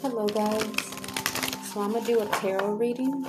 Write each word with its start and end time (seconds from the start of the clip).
Hello, 0.00 0.28
guys. 0.28 0.62
So 1.72 1.80
I'm 1.80 1.92
gonna 1.92 2.06
do 2.06 2.20
a 2.20 2.26
tarot 2.26 2.74
reading. 2.74 3.26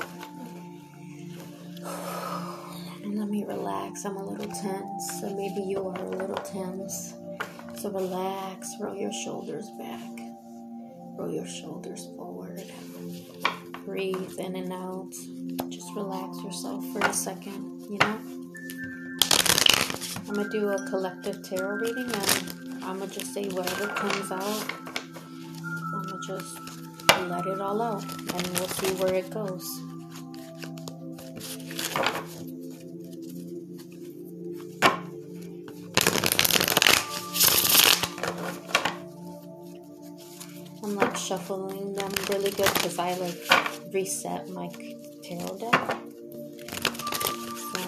And 3.03 3.17
let 3.17 3.27
me 3.27 3.43
relax. 3.43 4.05
I'm 4.05 4.17
a 4.17 4.23
little 4.23 4.45
tense, 4.45 5.19
so 5.19 5.35
maybe 5.35 5.61
you 5.67 5.87
are 5.87 5.99
a 5.99 6.09
little 6.09 6.35
tense. 6.35 7.15
So 7.79 7.89
relax. 7.89 8.71
Roll 8.79 8.95
your 8.95 9.11
shoulders 9.11 9.67
back. 9.79 10.11
Roll 11.17 11.31
your 11.31 11.47
shoulders 11.47 12.05
forward. 12.15 12.63
Breathe 13.83 14.37
in 14.37 14.55
and 14.55 14.71
out. 14.71 15.11
Just 15.69 15.91
relax 15.95 16.37
yourself 16.43 16.85
for 16.93 16.99
a 16.99 17.13
second. 17.13 17.81
You 17.89 17.97
know. 17.97 18.19
I'm 20.27 20.35
gonna 20.35 20.49
do 20.51 20.69
a 20.69 20.87
collective 20.87 21.41
tarot 21.41 21.77
reading, 21.77 22.11
and 22.13 22.83
I'm 22.83 22.99
gonna 22.99 23.07
just 23.07 23.33
say 23.33 23.49
whatever 23.49 23.87
comes 23.87 24.31
out. 24.31 24.88
Just 26.29 26.59
let 27.27 27.47
it 27.47 27.59
all 27.59 27.81
out 27.81 28.03
and 28.03 28.47
we'll 28.49 28.67
see 28.67 28.93
where 29.01 29.15
it 29.15 29.31
goes. 29.31 29.81
I'm 40.83 40.95
like 40.95 41.17
shuffling 41.17 41.95
them 41.95 42.11
really 42.29 42.51
good 42.51 42.71
because 42.75 42.99
I 42.99 43.15
like 43.15 43.91
reset 43.91 44.49
my 44.49 44.69
tarot 45.23 45.57
deck. 45.57 45.97
So 47.73 47.79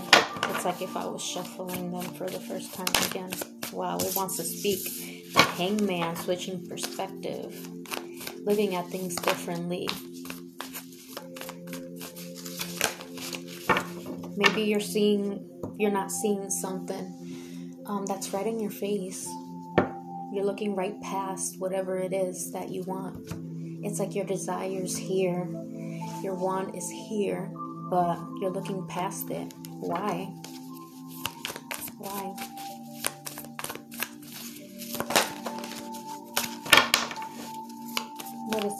it's 0.49 0.65
like 0.65 0.81
if 0.81 0.97
I 0.97 1.05
was 1.05 1.21
shuffling 1.21 1.91
them 1.91 2.05
for 2.15 2.27
the 2.27 2.39
first 2.39 2.73
time 2.73 2.87
again. 3.05 3.29
Wow, 3.71 3.99
it 3.99 4.15
wants 4.15 4.37
to 4.37 4.43
speak. 4.43 5.29
Hangman 5.57 6.15
switching 6.15 6.65
perspective 6.67 7.80
looking 8.45 8.75
at 8.75 8.87
things 8.87 9.15
differently. 9.15 9.87
Maybe 14.35 14.63
you're 14.63 14.79
seeing, 14.79 15.47
you're 15.77 15.91
not 15.91 16.11
seeing 16.11 16.49
something 16.49 17.83
um, 17.85 18.05
that's 18.05 18.33
right 18.33 18.47
in 18.47 18.59
your 18.59 18.71
face. 18.71 19.27
You're 20.33 20.45
looking 20.45 20.75
right 20.75 20.99
past 21.01 21.59
whatever 21.59 21.97
it 21.97 22.13
is 22.13 22.51
that 22.53 22.69
you 22.69 22.83
want. 22.83 23.31
It's 23.83 23.99
like 23.99 24.15
your 24.15 24.25
desire's 24.25 24.95
here, 24.95 25.47
your 26.23 26.35
want 26.35 26.75
is 26.75 26.89
here, 26.89 27.51
but 27.89 28.17
you're 28.39 28.51
looking 28.51 28.87
past 28.87 29.29
it. 29.29 29.53
Why? 29.67 30.33
Why? 30.33 30.40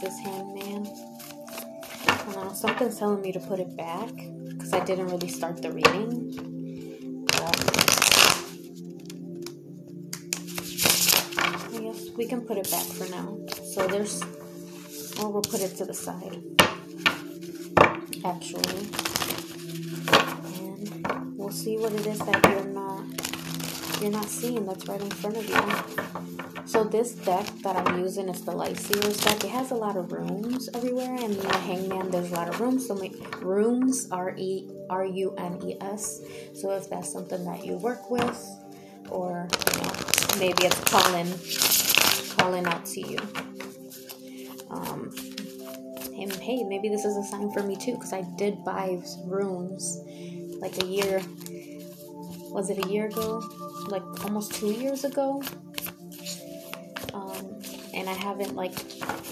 This 0.02 0.20
handman? 0.22 0.88
Uh, 2.08 2.52
something's 2.54 2.98
telling 2.98 3.22
me 3.22 3.32
to 3.32 3.40
put 3.40 3.60
it 3.60 3.78
back 3.78 4.10
because 4.50 4.74
I 4.74 4.84
didn't 4.84 5.10
really 5.10 5.28
start 5.28 5.62
the 5.62 5.72
reading. 5.72 7.28
I 11.38 11.80
guess 11.82 12.10
we 12.18 12.26
can 12.26 12.42
put 12.42 12.58
it 12.58 12.72
back 12.72 12.84
for 12.84 13.08
now. 13.12 13.38
So 13.64 13.86
there's, 13.86 14.24
or 15.20 15.30
we'll 15.32 15.44
put 15.44 15.62
it 15.62 15.78
to 15.78 15.86
the 15.86 15.94
side. 15.94 16.42
Actually, 18.26 18.90
and 20.58 21.38
we'll 21.38 21.52
see 21.52 21.78
what 21.78 21.94
it 21.94 22.08
is 22.08 22.18
that 22.18 22.44
you're 22.50 22.66
not 22.66 22.91
you're 24.02 24.12
not 24.12 24.26
seeing 24.26 24.66
that's 24.66 24.88
right 24.88 25.02
in 25.02 25.10
front 25.12 25.38
of 25.38 25.48
you. 25.48 26.66
So 26.66 26.84
this 26.84 27.14
deck 27.14 27.46
that 27.64 27.76
I'm 27.76 28.00
using 28.00 28.30
is 28.30 28.44
the 28.44 28.52
Light 28.52 28.78
Seers 28.78 29.18
deck. 29.18 29.44
It 29.44 29.50
has 29.50 29.72
a 29.72 29.76
lot 29.76 29.98
of 29.98 30.12
runes 30.12 30.70
everywhere, 30.74 31.16
and 31.16 31.36
the 31.36 31.58
Hangman 31.58 32.10
there's 32.10 32.32
a 32.32 32.36
lot 32.36 32.50
of 32.50 32.60
runes. 32.60 32.88
So 32.88 32.96
my 32.96 33.12
runes 33.42 34.08
R 34.12 34.36
E 34.38 34.70
R 34.90 35.06
U 35.06 35.36
N 35.38 35.60
E 35.64 35.76
S. 35.82 36.22
So 36.56 36.72
if 36.72 36.90
that's 36.90 37.12
something 37.12 37.44
that 37.46 37.66
you 37.66 37.76
work 37.76 38.10
with, 38.10 38.50
or 39.10 39.48
you 39.74 39.82
know, 39.82 39.92
maybe 40.40 40.64
it's 40.66 40.80
calling 40.86 41.32
calling 42.38 42.66
out 42.66 42.86
to 42.86 43.02
you. 43.02 43.20
Um, 44.70 45.12
and 46.18 46.32
hey, 46.38 46.64
maybe 46.64 46.90
this 46.90 47.04
is 47.04 47.18
a 47.18 47.24
sign 47.24 47.52
for 47.52 47.64
me 47.64 47.76
too, 47.76 47.94
because 47.94 48.14
I 48.14 48.24
did 48.38 48.64
buy 48.64 49.02
runes 49.26 50.00
like 50.60 50.82
a 50.82 50.86
year. 50.86 51.22
Was 52.52 52.70
it 52.70 52.86
a 52.86 52.90
year 52.90 53.08
ago? 53.08 53.42
Like 53.92 54.24
almost 54.24 54.54
two 54.54 54.72
years 54.72 55.04
ago 55.04 55.44
um, 57.14 57.62
and 57.94 58.10
I 58.10 58.14
haven't 58.14 58.56
like 58.56 58.74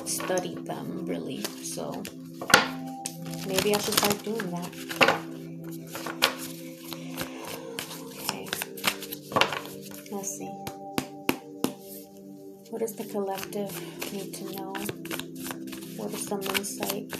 studied 0.05 0.65
them 0.65 1.05
really, 1.05 1.41
so 1.63 2.03
maybe 3.47 3.73
I 3.73 3.79
should 3.79 3.93
start 3.93 4.21
doing 4.23 4.51
that. 4.51 4.69
Okay, 8.19 8.47
let's 10.11 10.37
see. 10.37 10.51
What 12.69 12.79
does 12.79 12.95
the 12.95 13.05
collective 13.05 13.71
need 14.13 14.33
to 14.35 14.43
know? 14.55 14.73
What 15.95 16.13
is 16.13 16.27
some 16.27 16.41
insight? 16.41 17.11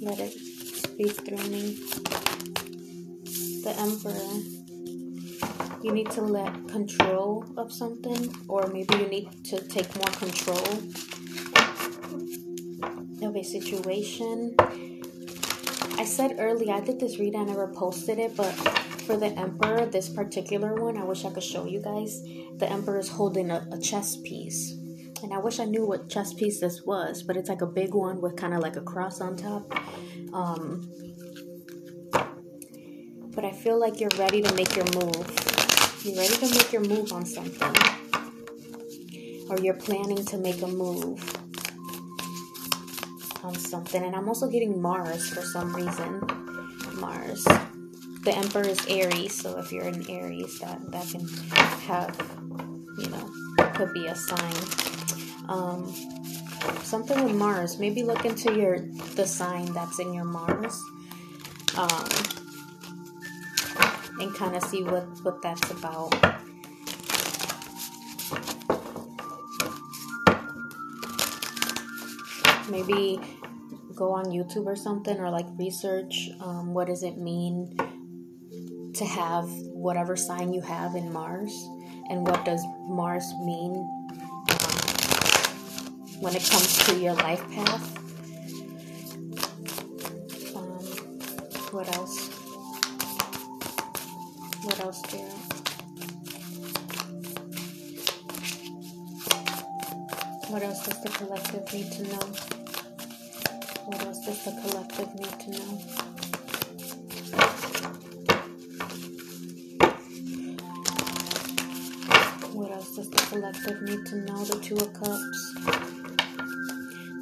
Let 0.00 0.18
it 0.20 0.32
speak 0.32 1.12
through 1.26 1.48
me. 1.50 1.76
The 3.62 3.74
Emperor 3.78 4.59
you 5.82 5.92
need 5.92 6.10
to 6.10 6.22
let 6.22 6.68
control 6.68 7.44
of 7.56 7.72
something, 7.72 8.34
or 8.48 8.66
maybe 8.68 8.96
you 8.96 9.08
need 9.08 9.44
to 9.44 9.60
take 9.68 9.94
more 9.96 10.12
control 10.12 10.66
of 13.22 13.36
a 13.36 13.42
situation. 13.42 14.54
I 15.98 16.04
said 16.04 16.36
earlier, 16.38 16.74
I 16.74 16.80
did 16.80 17.00
this 17.00 17.18
read, 17.18 17.34
I 17.34 17.44
never 17.44 17.68
posted 17.68 18.18
it, 18.18 18.36
but 18.36 18.52
for 19.06 19.16
the 19.16 19.26
Emperor, 19.26 19.86
this 19.86 20.08
particular 20.08 20.74
one, 20.74 20.96
I 20.96 21.04
wish 21.04 21.24
I 21.24 21.30
could 21.30 21.42
show 21.42 21.66
you 21.66 21.82
guys. 21.82 22.22
The 22.56 22.68
Emperor 22.70 22.98
is 22.98 23.08
holding 23.08 23.50
a, 23.50 23.66
a 23.72 23.78
chess 23.78 24.16
piece. 24.16 24.72
And 25.22 25.34
I 25.34 25.38
wish 25.38 25.58
I 25.60 25.64
knew 25.64 25.86
what 25.86 26.08
chess 26.08 26.32
piece 26.32 26.60
this 26.60 26.82
was, 26.86 27.22
but 27.22 27.36
it's 27.36 27.48
like 27.48 27.60
a 27.60 27.66
big 27.66 27.94
one 27.94 28.20
with 28.20 28.36
kind 28.36 28.54
of 28.54 28.60
like 28.60 28.76
a 28.76 28.80
cross 28.80 29.20
on 29.20 29.36
top. 29.36 29.74
Um, 30.32 30.90
but 33.34 33.44
I 33.44 33.52
feel 33.52 33.78
like 33.78 34.00
you're 34.00 34.10
ready 34.18 34.42
to 34.42 34.54
make 34.54 34.74
your 34.76 34.86
move. 34.94 35.59
You're 36.02 36.16
ready 36.16 36.34
to 36.34 36.50
make 36.54 36.72
your 36.72 36.82
move 36.82 37.12
on 37.12 37.26
something. 37.26 37.74
Or 39.50 39.58
you're 39.58 39.74
planning 39.74 40.24
to 40.24 40.38
make 40.38 40.62
a 40.62 40.66
move 40.66 41.20
on 43.42 43.54
something. 43.54 44.02
And 44.02 44.16
I'm 44.16 44.26
also 44.26 44.48
getting 44.48 44.80
Mars 44.80 45.28
for 45.28 45.42
some 45.42 45.76
reason. 45.76 46.20
Mars. 46.94 47.44
The 48.24 48.32
Emperor 48.34 48.66
is 48.66 48.84
Aries, 48.86 49.34
so 49.34 49.58
if 49.58 49.72
you're 49.72 49.84
in 49.84 50.08
Aries, 50.10 50.58
that, 50.60 50.78
that 50.90 51.06
can 51.08 51.26
have, 51.86 52.16
you 52.98 53.08
know, 53.10 53.30
could 53.74 53.92
be 53.92 54.06
a 54.06 54.14
sign. 54.14 54.54
Um, 55.48 55.92
something 56.82 57.24
with 57.24 57.34
Mars. 57.34 57.78
Maybe 57.78 58.02
look 58.02 58.24
into 58.24 58.54
your 58.54 58.78
the 59.16 59.26
sign 59.26 59.72
that's 59.74 59.98
in 59.98 60.14
your 60.14 60.24
Mars. 60.24 60.82
Um, 61.76 62.08
and 64.20 64.34
kind 64.34 64.54
of 64.54 64.62
see 64.62 64.82
what, 64.82 65.04
what 65.22 65.42
that's 65.42 65.70
about. 65.70 66.12
Maybe 72.70 73.20
go 73.94 74.12
on 74.12 74.26
YouTube 74.26 74.66
or 74.66 74.76
something 74.76 75.18
or 75.18 75.30
like 75.30 75.46
research 75.58 76.30
um, 76.40 76.72
what 76.72 76.86
does 76.86 77.02
it 77.02 77.18
mean 77.18 77.76
to 78.94 79.04
have 79.04 79.46
whatever 79.72 80.16
sign 80.16 80.52
you 80.54 80.60
have 80.60 80.94
in 80.94 81.12
Mars 81.12 81.52
and 82.10 82.26
what 82.26 82.44
does 82.44 82.64
Mars 82.88 83.32
mean 83.44 83.74
um, 84.50 84.76
when 86.20 86.34
it 86.34 86.44
comes 86.50 86.78
to 86.84 86.98
your 86.98 87.14
life 87.14 87.42
path. 87.50 87.96
Um, 90.56 90.84
what 91.72 91.96
else? 91.96 92.19
What 94.80 94.86
else, 94.86 95.02
dear? 95.12 95.20
What 100.48 100.62
else 100.62 100.86
does 100.86 101.02
the 101.02 101.10
collective 101.10 101.70
need 101.74 101.92
to 101.92 102.02
know? 102.04 102.26
What 103.84 104.00
else 104.06 104.24
does 104.24 104.42
the 104.42 104.52
collective 104.62 105.14
need 105.16 105.38
to 105.38 105.50
know? 105.50 105.78
What 112.54 112.70
else 112.72 112.96
does 112.96 113.10
the 113.10 113.18
collective 113.28 113.82
need 113.82 114.06
to 114.06 114.16
know? 114.16 114.44
The 114.46 114.60
Two 114.60 114.76
of 114.76 114.94
Cups. 114.94 115.56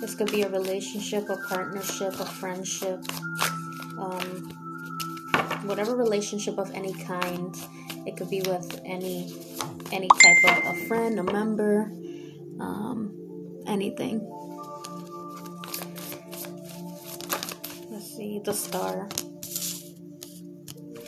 This 0.00 0.14
could 0.14 0.30
be 0.30 0.42
a 0.42 0.48
relationship, 0.48 1.28
a 1.28 1.36
partnership, 1.48 2.20
a 2.20 2.24
friendship. 2.24 3.02
Whatever 5.68 5.94
relationship 5.96 6.58
of 6.58 6.70
any 6.72 6.94
kind 6.94 7.54
it 8.06 8.16
could 8.16 8.30
be 8.30 8.40
with 8.40 8.80
any 8.84 9.34
any 9.92 10.08
type 10.08 10.66
of 10.66 10.74
a 10.74 10.86
friend 10.86 11.18
a 11.18 11.22
member 11.22 11.92
um, 12.60 13.14
anything. 13.66 14.20
Let's 17.90 18.16
see, 18.16 18.40
the 18.44 18.52
star. 18.52 19.08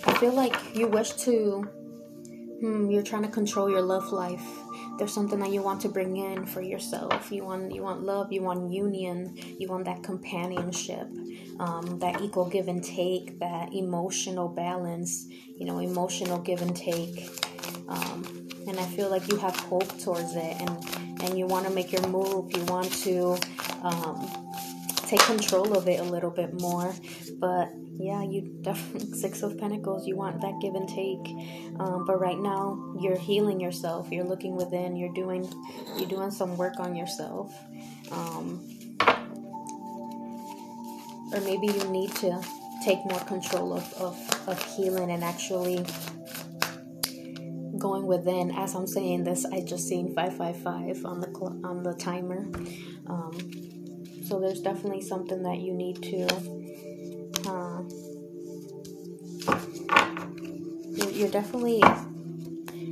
I 0.04 0.14
feel 0.14 0.32
like 0.32 0.56
you 0.74 0.86
wish 0.86 1.12
to, 1.12 1.62
hmm, 2.60 2.90
you're 2.90 3.02
trying 3.02 3.22
to 3.22 3.28
control 3.28 3.70
your 3.70 3.82
love 3.82 4.12
life. 4.12 4.44
There's 4.98 5.12
something 5.12 5.38
that 5.40 5.50
you 5.50 5.62
want 5.62 5.80
to 5.82 5.88
bring 5.88 6.16
in 6.16 6.44
for 6.46 6.60
yourself. 6.60 7.32
You 7.32 7.44
want, 7.44 7.72
you 7.72 7.82
want 7.82 8.02
love. 8.02 8.32
You 8.32 8.42
want 8.42 8.70
union. 8.70 9.34
You 9.58 9.68
want 9.68 9.86
that 9.86 10.02
companionship, 10.02 11.08
um, 11.60 11.98
that 11.98 12.22
equal 12.22 12.48
give 12.48 12.68
and 12.68 12.82
take, 12.82 13.38
that 13.38 13.72
emotional 13.74 14.48
balance. 14.48 15.26
You 15.28 15.66
know, 15.66 15.78
emotional 15.78 16.38
give 16.38 16.62
and 16.62 16.74
take. 16.74 17.28
Um, 17.86 18.48
and 18.66 18.80
I 18.80 18.86
feel 18.86 19.10
like 19.10 19.28
you 19.28 19.36
have 19.36 19.54
hope 19.56 19.98
towards 20.00 20.34
it, 20.34 20.56
and 20.58 21.22
and 21.22 21.38
you 21.38 21.46
want 21.46 21.66
to 21.66 21.72
make 21.72 21.92
your 21.92 22.06
move. 22.08 22.50
You 22.56 22.64
want 22.64 22.90
to 23.04 23.36
um, 23.82 24.30
take 25.06 25.20
control 25.20 25.76
of 25.76 25.86
it 25.86 26.00
a 26.00 26.04
little 26.04 26.30
bit 26.30 26.58
more. 26.58 26.94
But 27.38 27.68
yeah, 27.98 28.22
you 28.22 28.58
definitely 28.62 29.18
six 29.18 29.42
of 29.42 29.58
Pentacles. 29.58 30.06
You 30.06 30.16
want 30.16 30.40
that 30.40 30.58
give 30.62 30.74
and 30.74 30.88
take. 30.88 31.78
Um, 31.78 32.06
but 32.06 32.18
right 32.18 32.38
now, 32.38 32.94
you're 32.98 33.18
healing 33.18 33.60
yourself. 33.60 34.10
You're 34.10 34.24
looking 34.24 34.56
within. 34.56 34.96
You're 34.96 35.12
doing 35.12 35.46
you're 35.98 36.08
doing 36.08 36.30
some 36.30 36.56
work 36.56 36.80
on 36.80 36.96
yourself. 36.96 37.52
Um, 38.10 38.79
or 41.32 41.40
maybe 41.40 41.66
you 41.66 41.84
need 41.90 42.14
to 42.16 42.42
take 42.84 42.98
more 43.04 43.20
control 43.20 43.72
of, 43.74 43.92
of, 43.94 44.48
of 44.48 44.62
healing 44.74 45.10
and 45.10 45.22
actually 45.22 45.84
going 47.78 48.06
within. 48.06 48.50
As 48.52 48.74
i'm 48.74 48.86
saying 48.86 49.24
this 49.24 49.44
i 49.46 49.60
just 49.60 49.88
seen 49.88 50.14
555 50.14 51.04
on 51.04 51.20
the 51.20 51.28
cl- 51.28 51.60
on 51.64 51.82
the 51.82 51.94
timer. 51.94 52.46
Um, 53.06 53.32
so 54.24 54.38
there's 54.38 54.60
definitely 54.60 55.02
something 55.02 55.42
that 55.42 55.58
you 55.58 55.72
need 55.74 56.02
to 56.02 56.26
uh, 57.48 57.82
you're, 60.96 61.10
you're 61.10 61.30
definitely 61.30 61.82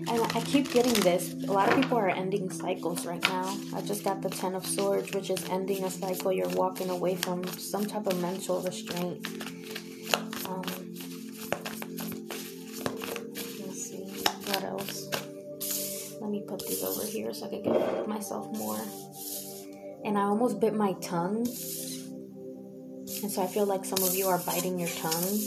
and 0.08 0.22
I 0.34 0.40
keep 0.40 0.72
getting 0.72 0.94
this. 0.94 1.34
A 1.49 1.52
lot 1.52 1.69
of 1.69 1.76
people 1.76 1.99
are 1.99 2.08
ending 2.08 2.50
cycles 2.50 3.05
right 3.05 3.22
now. 3.22 3.56
I 3.75 3.82
just 3.82 4.05
got 4.05 4.22
the 4.22 4.31
Ten 4.31 4.55
of 4.55 4.66
Swords, 4.66 5.12
which 5.12 5.31
is 5.31 5.46
ending 5.50 5.84
a 5.84 5.90
cycle. 5.90 6.32
You're 6.32 6.49
walking 6.49 6.90
away 6.90 7.16
from 7.16 7.46
some 7.46 7.84
type 7.84 8.06
of 8.06 8.20
mental 8.20 8.60
restraint. 8.62 9.26
Um, 10.46 10.64
Let 16.20 16.31
me 16.31 16.43
put 16.46 16.66
these 16.66 16.82
over 16.84 17.06
here 17.06 17.32
so 17.32 17.46
I 17.46 17.49
can 17.49 17.62
get 17.62 18.06
myself 18.06 18.54
more. 18.58 18.81
And 20.04 20.19
I 20.19 20.22
almost 20.22 20.61
bit 20.61 20.75
my 20.75 20.93
tongue. 20.94 21.46
And 23.22 23.31
so 23.31 23.43
I 23.43 23.46
feel 23.46 23.64
like 23.64 23.84
some 23.84 24.02
of 24.02 24.14
you 24.14 24.26
are 24.26 24.38
biting 24.38 24.78
your 24.78 24.90
tongue 24.90 25.38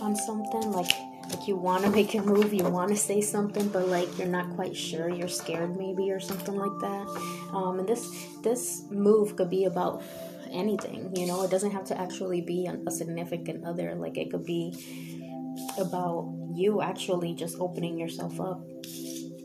on 0.00 0.16
something. 0.16 0.72
Like 0.72 0.90
like 1.30 1.48
you 1.48 1.56
want 1.56 1.84
to 1.84 1.90
make 1.90 2.14
a 2.14 2.22
move, 2.22 2.54
you 2.54 2.64
want 2.64 2.90
to 2.90 2.96
say 2.96 3.20
something, 3.20 3.68
but 3.68 3.88
like 3.88 4.18
you're 4.18 4.28
not 4.28 4.54
quite 4.54 4.76
sure. 4.76 5.08
You're 5.08 5.28
scared 5.28 5.76
maybe 5.76 6.10
or 6.10 6.20
something 6.20 6.54
like 6.54 6.78
that. 6.80 7.06
Um, 7.52 7.78
and 7.80 7.88
this 7.88 8.06
this 8.42 8.82
move 8.90 9.36
could 9.36 9.50
be 9.50 9.64
about 9.64 10.02
anything. 10.50 11.14
You 11.16 11.26
know, 11.26 11.42
it 11.42 11.50
doesn't 11.50 11.72
have 11.72 11.84
to 11.86 12.00
actually 12.00 12.40
be 12.40 12.66
a 12.66 12.90
significant 12.90 13.64
other. 13.64 13.94
Like 13.94 14.16
it 14.16 14.30
could 14.30 14.44
be 14.44 14.74
about 15.78 16.32
you 16.54 16.80
actually 16.80 17.34
just 17.34 17.56
opening 17.58 17.98
yourself 17.98 18.40
up 18.40 18.62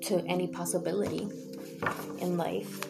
to 0.04 0.24
any 0.27 0.48
possibility 0.48 1.27
in 2.19 2.38
life. 2.38 2.86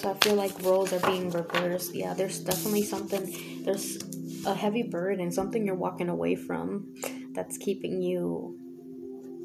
So 0.00 0.10
I 0.10 0.14
feel 0.24 0.34
like 0.34 0.50
roles 0.62 0.92
are 0.92 1.00
being 1.00 1.30
reversed. 1.30 1.94
Yeah, 1.94 2.14
there's 2.14 2.40
definitely 2.40 2.82
something, 2.82 3.62
there's 3.64 3.98
a 4.46 4.54
heavy 4.54 4.82
burden, 4.82 5.30
something 5.30 5.64
you're 5.64 5.74
walking 5.74 6.08
away 6.08 6.34
from 6.34 6.94
that's 7.32 7.56
keeping 7.58 8.02
you, 8.02 8.58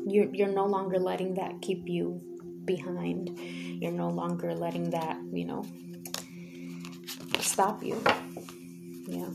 you're, 0.05 0.33
you're 0.33 0.47
no 0.47 0.65
longer 0.65 0.97
letting 0.99 1.35
that 1.35 1.61
keep 1.61 1.87
you 1.87 2.21
behind. 2.65 3.37
You're 3.81 3.91
no 3.91 4.09
longer 4.09 4.53
letting 4.55 4.89
that, 4.91 5.17
you 5.31 5.45
know, 5.45 5.65
stop 7.39 7.83
you. 7.83 8.01
Yeah. 9.07 9.29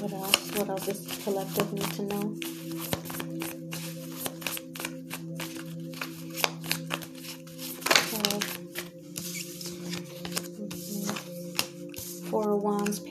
What 0.00 0.12
else? 0.12 0.56
What 0.56 0.68
else 0.68 0.86
does 0.86 1.24
collective 1.24 1.72
need 1.72 1.90
to 1.92 2.02
know? 2.02 2.59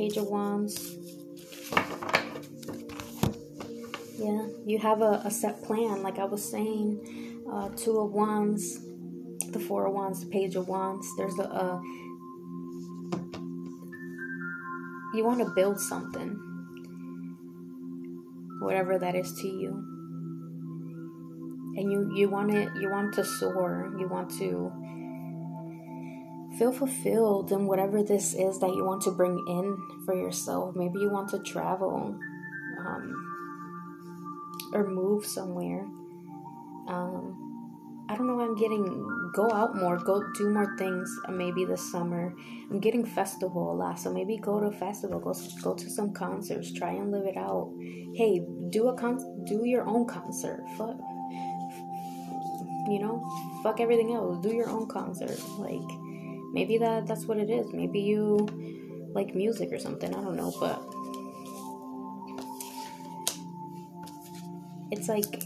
Page 0.10 0.18
of 0.18 0.28
Wands. 0.28 0.98
Yeah, 4.18 4.48
you 4.66 4.80
have 4.80 5.04
a, 5.04 5.22
a 5.24 5.30
set 5.30 5.62
plan, 5.62 6.02
like 6.02 6.18
I 6.18 6.26
was 6.26 6.44
saying. 6.44 7.44
Uh, 7.52 7.70
two 7.76 8.00
of 8.00 8.12
Wands, 8.12 8.80
the 9.52 9.60
Four 9.60 9.86
of 9.86 9.94
Wands, 9.94 10.22
the 10.22 10.32
Page 10.32 10.56
of 10.56 10.68
Wands. 10.68 11.08
There's 11.16 11.38
a, 11.38 11.44
a 11.44 11.82
you 15.14 15.24
want 15.24 15.46
to 15.46 15.54
build 15.54 15.80
something 15.80 16.40
whatever 18.62 18.98
that 18.98 19.16
is 19.16 19.32
to 19.42 19.48
you 19.48 19.70
and 21.78 21.92
you 21.92 22.12
you 22.16 22.30
want 22.30 22.54
it 22.54 22.70
you 22.80 22.90
want 22.90 23.14
to 23.14 23.24
soar 23.24 23.94
you 23.98 24.08
want 24.08 24.30
to 24.30 24.72
feel 26.60 26.72
fulfilled 26.72 27.52
in 27.52 27.66
whatever 27.66 28.04
this 28.04 28.34
is 28.34 28.60
that 28.60 28.70
you 28.76 28.86
want 28.86 29.02
to 29.02 29.12
bring 29.12 29.38
in 29.48 29.78
for 30.06 30.14
yourself 30.14 30.76
maybe 30.76 31.00
you 31.00 31.10
want 31.10 31.30
to 31.30 31.40
travel 31.40 32.20
um, 32.80 33.14
or 34.74 34.88
move 34.88 35.26
somewhere 35.26 35.86
um, 36.90 37.50
I 38.10 38.16
don't 38.16 38.26
know. 38.26 38.42
I'm 38.42 38.56
getting 38.56 39.32
go 39.36 39.52
out 39.52 39.76
more, 39.76 40.00
go 40.00 40.24
do 40.34 40.50
more 40.50 40.76
things. 40.78 41.16
Uh, 41.28 41.32
maybe 41.32 41.64
this 41.64 41.92
summer, 41.92 42.34
I'm 42.72 42.80
getting 42.80 43.06
festival 43.06 43.72
a 43.72 43.76
lot, 43.76 44.00
so 44.00 44.12
maybe 44.12 44.36
go 44.38 44.60
to 44.60 44.66
a 44.66 44.72
festival, 44.72 45.20
go 45.20 45.36
go 45.62 45.76
to 45.76 45.90
some 45.92 46.12
concerts, 46.12 46.74
try 46.74 46.94
and 46.94 47.12
live 47.12 47.28
it 47.28 47.38
out. 47.38 47.72
Hey, 48.16 48.42
do 48.72 48.88
a 48.88 48.96
con, 48.96 49.46
do 49.46 49.64
your 49.64 49.88
own 49.88 50.08
concert. 50.08 50.64
Fuck, 50.76 50.98
you 52.90 52.98
know, 52.98 53.24
fuck 53.62 53.80
everything 53.80 54.12
else. 54.16 54.42
Do 54.42 54.56
your 54.56 54.70
own 54.70 54.88
concert. 54.88 55.40
Like 55.60 55.99
maybe 56.52 56.78
that 56.78 57.08
that's 57.08 57.26
what 57.26 57.38
it 57.38 57.50
is. 57.50 57.72
Maybe 57.74 58.00
you 58.00 58.48
like 59.14 59.36
music 59.36 59.72
or 59.72 59.80
something. 59.80 60.14
I 60.14 60.22
don't 60.22 60.36
know, 60.36 60.54
but 60.60 60.82
it's 64.92 65.08
like 65.08 65.44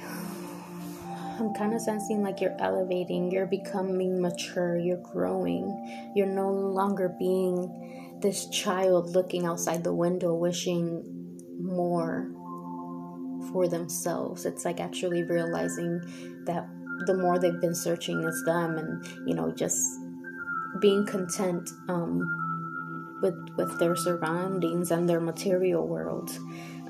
I'm 1.38 1.54
kind 1.54 1.74
of 1.74 1.80
sensing 1.80 2.22
like 2.22 2.40
you're 2.40 2.56
elevating, 2.60 3.30
you're 3.30 3.46
becoming 3.46 4.20
mature, 4.20 4.76
you're 4.76 5.02
growing. 5.02 6.12
You're 6.14 6.26
no 6.26 6.50
longer 6.50 7.14
being 7.18 8.18
this 8.20 8.48
child 8.48 9.10
looking 9.10 9.44
outside 9.44 9.84
the 9.84 9.92
window 9.92 10.34
wishing 10.34 11.04
more 11.60 12.30
for 13.52 13.68
themselves. 13.68 14.46
It's 14.46 14.64
like 14.64 14.80
actually 14.80 15.22
realizing 15.22 16.00
that 16.46 16.68
the 17.06 17.14
more 17.14 17.38
they've 17.38 17.60
been 17.60 17.74
searching, 17.74 18.22
it's 18.22 18.42
them, 18.44 18.76
and 18.76 19.28
you 19.28 19.34
know, 19.34 19.52
just 19.52 19.82
being 20.80 21.06
content 21.06 21.70
um, 21.88 23.18
with 23.22 23.34
with 23.56 23.78
their 23.78 23.96
surroundings 23.96 24.90
and 24.90 25.08
their 25.08 25.20
material 25.20 25.86
world. 25.86 26.30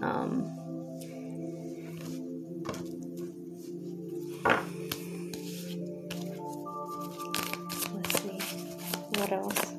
Um, 0.03 0.53
let's 7.95 8.23
see 8.23 8.39
What 9.19 9.33
else? 9.33 9.73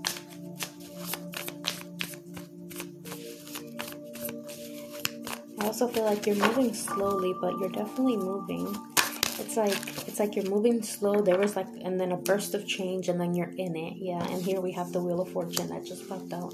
I 5.59 5.65
also 5.65 5.87
feel 5.87 6.05
like 6.05 6.25
you're 6.25 6.35
moving 6.35 6.73
slowly, 6.73 7.33
but 7.41 7.57
you're 7.59 7.69
definitely 7.69 8.17
moving. 8.17 8.96
It's 9.39 9.55
like 9.55 10.07
it's 10.07 10.19
like 10.19 10.35
you're 10.35 10.49
moving 10.49 10.81
slow. 10.81 11.21
There 11.21 11.37
was 11.37 11.55
like 11.55 11.67
and 11.81 11.99
then 11.99 12.11
a 12.11 12.17
burst 12.17 12.53
of 12.55 12.67
change 12.67 13.07
and 13.07 13.19
then 13.19 13.35
you're 13.35 13.53
in 13.57 13.75
it. 13.75 13.93
Yeah, 13.97 14.23
and 14.31 14.41
here 14.41 14.61
we 14.61 14.71
have 14.71 14.91
the 14.91 15.01
Wheel 15.01 15.21
of 15.21 15.29
Fortune 15.29 15.69
that 15.69 15.85
just 15.85 16.09
popped 16.09 16.33
out. 16.33 16.53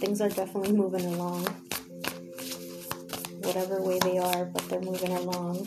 Things 0.00 0.20
are 0.20 0.28
definitely 0.28 0.72
moving 0.72 1.04
along. 1.06 1.44
Whatever 3.42 3.82
way 3.82 3.98
they 3.98 4.18
are, 4.18 4.44
but 4.44 4.68
they're 4.68 4.80
moving 4.80 5.12
along. 5.12 5.66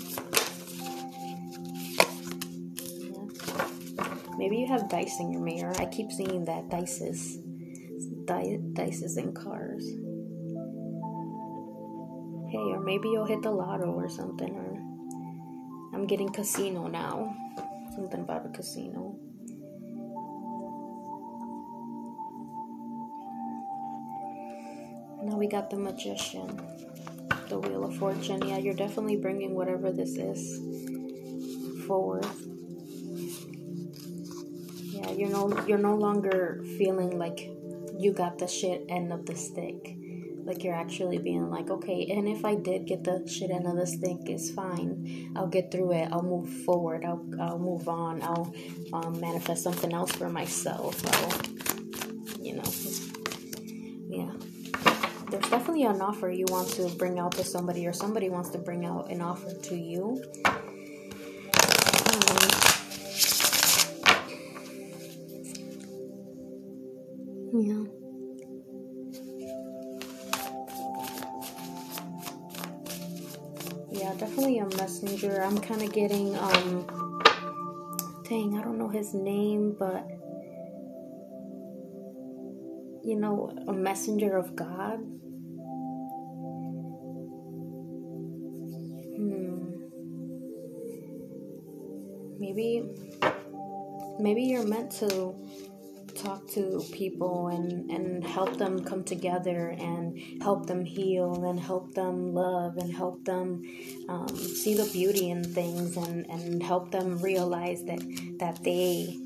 Maybe 4.38 4.58
you 4.58 4.68
have 4.68 4.90
dice 4.90 5.20
in 5.20 5.32
your 5.32 5.42
mirror. 5.42 5.74
I 5.78 5.86
keep 5.86 6.12
seeing 6.12 6.46
that 6.46 6.70
dices, 6.70 7.38
di- 8.26 8.60
dices 8.74 9.18
in 9.18 9.34
cars. 9.34 9.86
Hey, 12.52 12.58
or 12.58 12.80
maybe 12.80 13.10
you'll 13.10 13.26
hit 13.26 13.42
the 13.42 13.52
lotto 13.52 13.92
or 13.92 14.10
something, 14.10 14.56
or 14.56 14.93
I'm 15.94 16.08
getting 16.08 16.30
casino 16.30 16.88
now. 16.88 17.36
Something 17.96 18.22
about 18.22 18.46
a 18.46 18.50
casino. 18.50 19.16
Now 25.24 25.38
we 25.38 25.48
got 25.48 25.70
the 25.70 25.78
magician, 25.78 26.60
the 27.48 27.60
wheel 27.60 27.86
of 27.86 27.96
fortune. 27.96 28.46
Yeah, 28.46 28.58
you're 28.58 28.74
definitely 28.74 29.16
bringing 29.16 29.56
whatever 29.56 29.92
this 29.92 30.18
is 30.18 30.60
forward. 31.86 32.26
Yeah, 34.82 35.12
you're 35.12 35.30
no 35.30 35.66
you're 35.66 35.78
no 35.78 35.96
longer 35.96 36.64
feeling 36.78 37.18
like 37.18 37.50
you 37.98 38.12
got 38.12 38.38
the 38.38 38.48
shit 38.48 38.86
end 38.90 39.14
of 39.14 39.26
the 39.26 39.36
stick. 39.36 39.96
Like 40.46 40.64
you're 40.64 40.76
actually 40.76 41.18
being 41.18 41.50
like, 41.50 41.70
okay, 41.70 42.08
and 42.12 42.28
if 42.28 42.44
I 42.46 42.56
did 42.56 42.86
get 42.86 43.04
the 43.04 43.28
shit 43.28 43.50
end 43.50 43.66
of 43.66 43.76
the 43.76 43.88
stick, 43.88 44.18
it's 44.26 44.52
fine. 44.52 45.32
I'll 45.36 45.48
get 45.48 45.72
through 45.72 45.94
it. 45.94 46.10
I'll 46.12 46.24
move 46.24 46.50
forward. 46.66 47.06
I'll 47.06 47.26
I'll 47.40 47.60
move 47.60 47.88
on. 47.88 48.22
I'll 48.22 48.54
um, 48.94 49.20
manifest 49.20 49.64
something 49.64 49.94
else 49.94 50.12
for 50.12 50.30
myself. 50.30 51.02
I'll, 51.06 52.44
you 52.44 52.56
know, 52.56 52.64
yeah 54.10 54.32
there's 55.34 55.50
definitely 55.50 55.84
an 55.84 56.00
offer 56.00 56.30
you 56.30 56.46
want 56.50 56.70
to 56.70 56.88
bring 56.90 57.18
out 57.18 57.32
to 57.32 57.44
somebody, 57.44 57.88
or 57.88 57.94
somebody 57.94 58.30
wants 58.30 58.52
to 58.52 58.60
bring 58.60 58.86
out 58.86 59.10
an 59.10 59.20
offer 59.20 59.52
to 59.52 59.76
you. 59.76 60.24
Messenger. 74.78 75.42
I'm 75.44 75.58
kind 75.58 75.82
of 75.82 75.92
getting, 75.92 76.36
um, 76.38 76.88
dang, 78.24 78.58
I 78.58 78.64
don't 78.64 78.78
know 78.78 78.90
his 78.90 79.14
name, 79.14 79.76
but 79.78 80.08
you 83.04 83.18
know, 83.20 83.52
a 83.68 83.74
messenger 83.74 84.38
of 84.38 84.56
God. 84.56 85.00
Hmm. 89.18 89.90
Maybe 92.40 92.84
maybe 94.20 94.44
you're 94.44 94.66
meant 94.66 94.92
to 95.00 95.36
talk 96.16 96.48
to 96.48 96.82
people 96.92 97.48
and, 97.48 97.90
and 97.90 98.26
help 98.26 98.58
them 98.58 98.84
come 98.84 99.04
together 99.04 99.76
and 99.80 100.42
help 100.42 100.66
them 100.66 100.86
heal 100.86 101.44
and 101.46 101.60
help 101.60 101.94
them 101.94 102.34
love 102.34 102.78
and 102.78 102.94
help 102.94 103.24
them 103.26 103.62
um, 104.10 104.28
see 104.36 104.76
the 104.76 104.90
beauty 104.92 105.30
in 105.30 105.44
things 105.44 105.98
and, 105.98 106.26
and 106.30 106.62
help 106.64 106.92
them 106.92 107.18
realize 107.20 107.84
that 107.84 108.02
that 108.40 108.64
they 108.64 109.20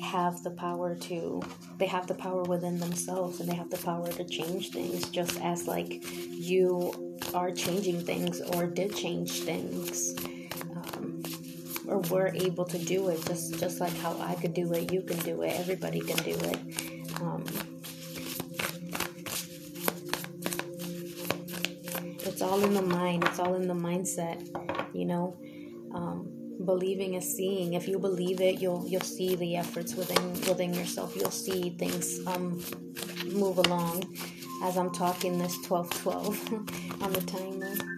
have 0.00 0.42
the 0.42 0.50
power 0.50 0.94
to 0.94 1.42
they 1.78 1.86
have 1.86 2.06
the 2.06 2.14
power 2.14 2.42
within 2.44 2.78
themselves 2.78 3.40
and 3.40 3.48
they 3.48 3.54
have 3.54 3.70
the 3.70 3.78
power 3.78 4.08
to 4.08 4.24
change 4.24 4.70
things 4.70 5.08
just 5.10 5.40
as 5.42 5.66
like 5.66 6.02
you 6.30 7.18
are 7.34 7.50
changing 7.50 8.00
things 8.00 8.40
or 8.40 8.66
did 8.66 8.94
change 8.94 9.42
things 9.42 10.14
or 11.88 11.98
we're 12.10 12.28
able 12.28 12.64
to 12.66 12.78
do 12.78 13.08
it 13.08 13.24
just 13.26 13.58
just 13.58 13.80
like 13.80 13.96
how 13.98 14.16
I 14.20 14.34
could 14.34 14.54
do 14.54 14.72
it, 14.74 14.92
you 14.92 15.02
can 15.02 15.18
do 15.18 15.42
it, 15.42 15.58
everybody 15.58 16.00
can 16.00 16.16
do 16.16 16.36
it. 16.50 16.58
Um, 17.20 17.44
it's 22.26 22.42
all 22.42 22.62
in 22.62 22.74
the 22.74 22.82
mind. 22.82 23.24
It's 23.24 23.38
all 23.38 23.54
in 23.54 23.66
the 23.66 23.74
mindset. 23.74 24.38
You 24.94 25.06
know, 25.06 25.36
um, 25.94 26.28
believing 26.64 27.14
is 27.14 27.36
seeing. 27.36 27.72
If 27.72 27.88
you 27.88 27.98
believe 27.98 28.40
it, 28.40 28.60
you'll 28.60 28.86
you'll 28.86 29.00
see 29.00 29.34
the 29.34 29.56
efforts 29.56 29.94
within 29.94 30.32
within 30.48 30.74
yourself. 30.74 31.16
You'll 31.16 31.30
see 31.30 31.70
things 31.70 32.24
um, 32.26 32.62
move 33.26 33.58
along. 33.58 34.04
As 34.62 34.76
I'm 34.76 34.90
talking 34.90 35.38
this 35.38 35.56
12 35.64 35.90
12 35.90 36.52
on 37.02 37.12
the 37.12 37.22
timer. 37.22 37.97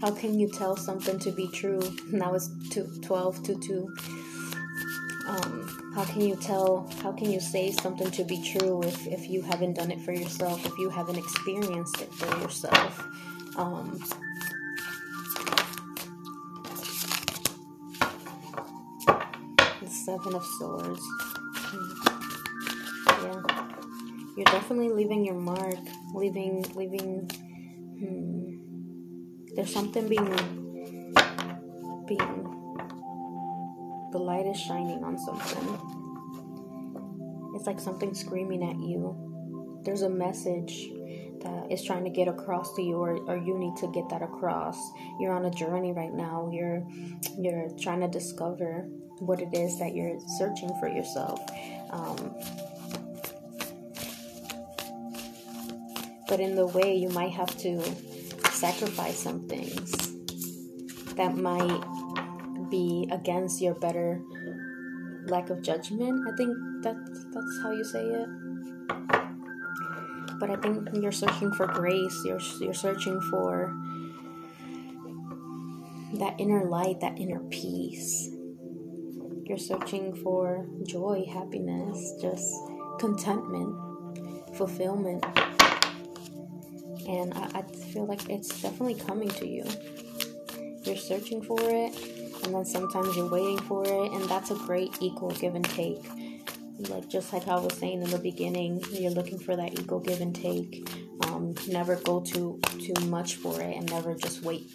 How 0.00 0.10
can 0.10 0.38
you 0.38 0.48
tell 0.48 0.76
something 0.76 1.18
to 1.18 1.30
be 1.30 1.48
true? 1.48 1.80
Now 2.10 2.32
it's 2.34 2.48
two, 2.70 2.90
12 3.02 3.42
to 3.42 3.54
2. 3.54 3.96
Um, 5.28 5.92
how 5.94 6.04
can 6.04 6.22
you 6.22 6.36
tell, 6.36 6.88
how 7.02 7.12
can 7.12 7.30
you 7.30 7.38
say 7.38 7.70
something 7.70 8.10
to 8.12 8.24
be 8.24 8.42
true 8.42 8.82
if, 8.82 9.06
if 9.06 9.28
you 9.28 9.42
haven't 9.42 9.74
done 9.74 9.90
it 9.90 10.00
for 10.00 10.12
yourself, 10.12 10.64
if 10.64 10.72
you 10.78 10.88
haven't 10.88 11.18
experienced 11.18 12.00
it 12.00 12.12
for 12.14 12.26
yourself? 12.40 13.06
Um, 13.56 14.00
the 19.80 19.86
Seven 19.86 20.34
of 20.34 20.44
Swords. 20.58 21.02
Hmm. 21.56 21.90
Yeah. 23.24 23.66
You're 24.36 24.44
definitely 24.46 24.88
leaving 24.94 25.26
your 25.26 25.34
mark, 25.34 25.76
leaving, 26.14 26.64
leaving, 26.74 27.28
hmm 27.98 28.49
there's 29.54 29.72
something 29.72 30.08
being 30.08 30.26
being 32.06 32.50
the 34.12 34.18
light 34.18 34.46
is 34.46 34.58
shining 34.58 35.04
on 35.04 35.18
something. 35.18 35.78
It's 37.54 37.66
like 37.66 37.78
something 37.78 38.14
screaming 38.14 38.62
at 38.62 38.78
you. 38.80 39.80
There's 39.84 40.02
a 40.02 40.10
message 40.10 40.90
that 41.42 41.70
is 41.70 41.82
trying 41.84 42.04
to 42.04 42.10
get 42.10 42.28
across 42.28 42.74
to 42.74 42.82
you 42.82 42.96
or, 42.96 43.16
or 43.28 43.36
you 43.36 43.56
need 43.58 43.76
to 43.76 43.88
get 43.92 44.08
that 44.10 44.22
across. 44.22 44.76
You're 45.18 45.32
on 45.32 45.44
a 45.44 45.50
journey 45.50 45.92
right 45.92 46.12
now. 46.12 46.50
You're 46.52 46.84
you're 47.38 47.68
trying 47.80 48.00
to 48.00 48.08
discover 48.08 48.86
what 49.18 49.40
it 49.40 49.54
is 49.54 49.78
that 49.78 49.94
you're 49.94 50.18
searching 50.38 50.70
for 50.80 50.88
yourself. 50.88 51.40
Um, 51.90 52.34
but 56.28 56.40
in 56.40 56.54
the 56.54 56.66
way 56.66 56.96
you 56.96 57.08
might 57.10 57.32
have 57.32 57.56
to 57.58 57.82
sacrifice 58.60 59.18
some 59.18 59.48
things 59.48 59.90
that 61.16 61.34
might 61.34 61.80
be 62.70 63.08
against 63.10 63.62
your 63.62 63.74
better 63.74 64.20
lack 65.24 65.48
of 65.48 65.62
judgment. 65.62 66.28
I 66.28 66.36
think 66.36 66.54
that's 66.82 67.24
that's 67.32 67.62
how 67.62 67.70
you 67.72 67.84
say 67.84 68.04
it. 68.04 68.28
But 70.38 70.50
I 70.50 70.56
think 70.56 70.88
you're 70.92 71.10
searching 71.10 71.52
for 71.52 71.66
grace. 71.66 72.22
You're 72.26 72.40
you're 72.60 72.74
searching 72.74 73.18
for 73.30 73.74
that 76.18 76.34
inner 76.38 76.64
light, 76.64 77.00
that 77.00 77.18
inner 77.18 77.40
peace. 77.50 78.28
You're 79.44 79.58
searching 79.58 80.14
for 80.14 80.68
joy, 80.86 81.24
happiness, 81.32 82.14
just 82.20 82.46
contentment, 82.98 83.74
fulfillment. 84.54 85.24
And 87.10 87.34
I, 87.34 87.58
I 87.58 87.62
feel 87.62 88.06
like 88.06 88.30
it's 88.30 88.62
definitely 88.62 88.94
coming 88.94 89.28
to 89.30 89.46
you. 89.46 89.64
You're 90.84 90.96
searching 90.96 91.42
for 91.42 91.58
it, 91.60 91.92
and 92.44 92.54
then 92.54 92.64
sometimes 92.64 93.16
you're 93.16 93.28
waiting 93.28 93.58
for 93.62 93.82
it, 93.84 94.12
and 94.12 94.24
that's 94.28 94.52
a 94.52 94.54
great 94.54 94.96
equal 95.00 95.30
give 95.30 95.56
and 95.56 95.64
take. 95.64 96.08
Like 96.88 97.08
just 97.08 97.32
like 97.32 97.48
I 97.48 97.56
was 97.56 97.76
saying 97.76 98.02
in 98.02 98.10
the 98.10 98.18
beginning, 98.18 98.82
you're 98.92 99.10
looking 99.10 99.40
for 99.40 99.56
that 99.56 99.78
equal 99.78 99.98
give 99.98 100.20
and 100.20 100.34
take. 100.34 100.88
Um, 101.26 101.54
never 101.68 101.96
go 101.96 102.20
too 102.20 102.60
too 102.78 102.94
much 103.06 103.34
for 103.34 103.60
it, 103.60 103.76
and 103.76 103.90
never 103.90 104.14
just 104.14 104.42
wait 104.42 104.70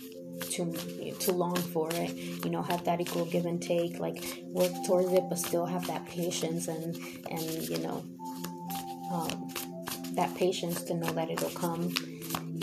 too 0.52 0.74
too 1.20 1.32
long 1.32 1.56
for 1.56 1.90
it. 1.94 2.12
You 2.44 2.52
know, 2.52 2.62
have 2.62 2.84
that 2.84 3.00
equal 3.00 3.26
give 3.26 3.46
and 3.46 3.62
take. 3.62 3.98
Like 3.98 4.44
work 4.48 4.74
towards 4.86 5.14
it, 5.14 5.24
but 5.30 5.40
still 5.40 5.66
have 5.66 5.88
that 5.88 6.06
patience 6.06 6.68
and 6.68 6.98
and 7.32 7.70
you 7.70 7.78
know 7.78 8.04
um, 9.12 9.50
that 10.16 10.36
patience 10.36 10.84
to 10.84 10.94
know 10.94 11.12
that 11.14 11.32
it'll 11.32 11.50
come 11.52 11.94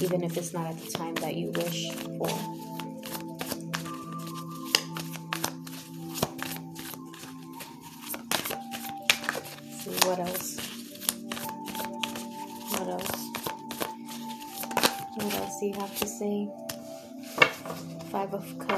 even 0.00 0.22
if 0.22 0.36
it's 0.36 0.52
not 0.52 0.66
at 0.66 0.78
the 0.78 0.90
time 0.90 1.14
that 1.16 1.34
you 1.34 1.50
wish 1.52 1.92
for. 2.18 2.28
see 9.82 10.08
what 10.08 10.18
else. 10.18 10.56
What 12.70 12.88
else? 12.88 13.10
What 15.14 15.34
else 15.34 15.60
do 15.60 15.66
you 15.66 15.74
have 15.74 15.98
to 15.98 16.06
say? 16.06 16.48
Five 18.10 18.34
of 18.34 18.58
Cups. 18.58 18.71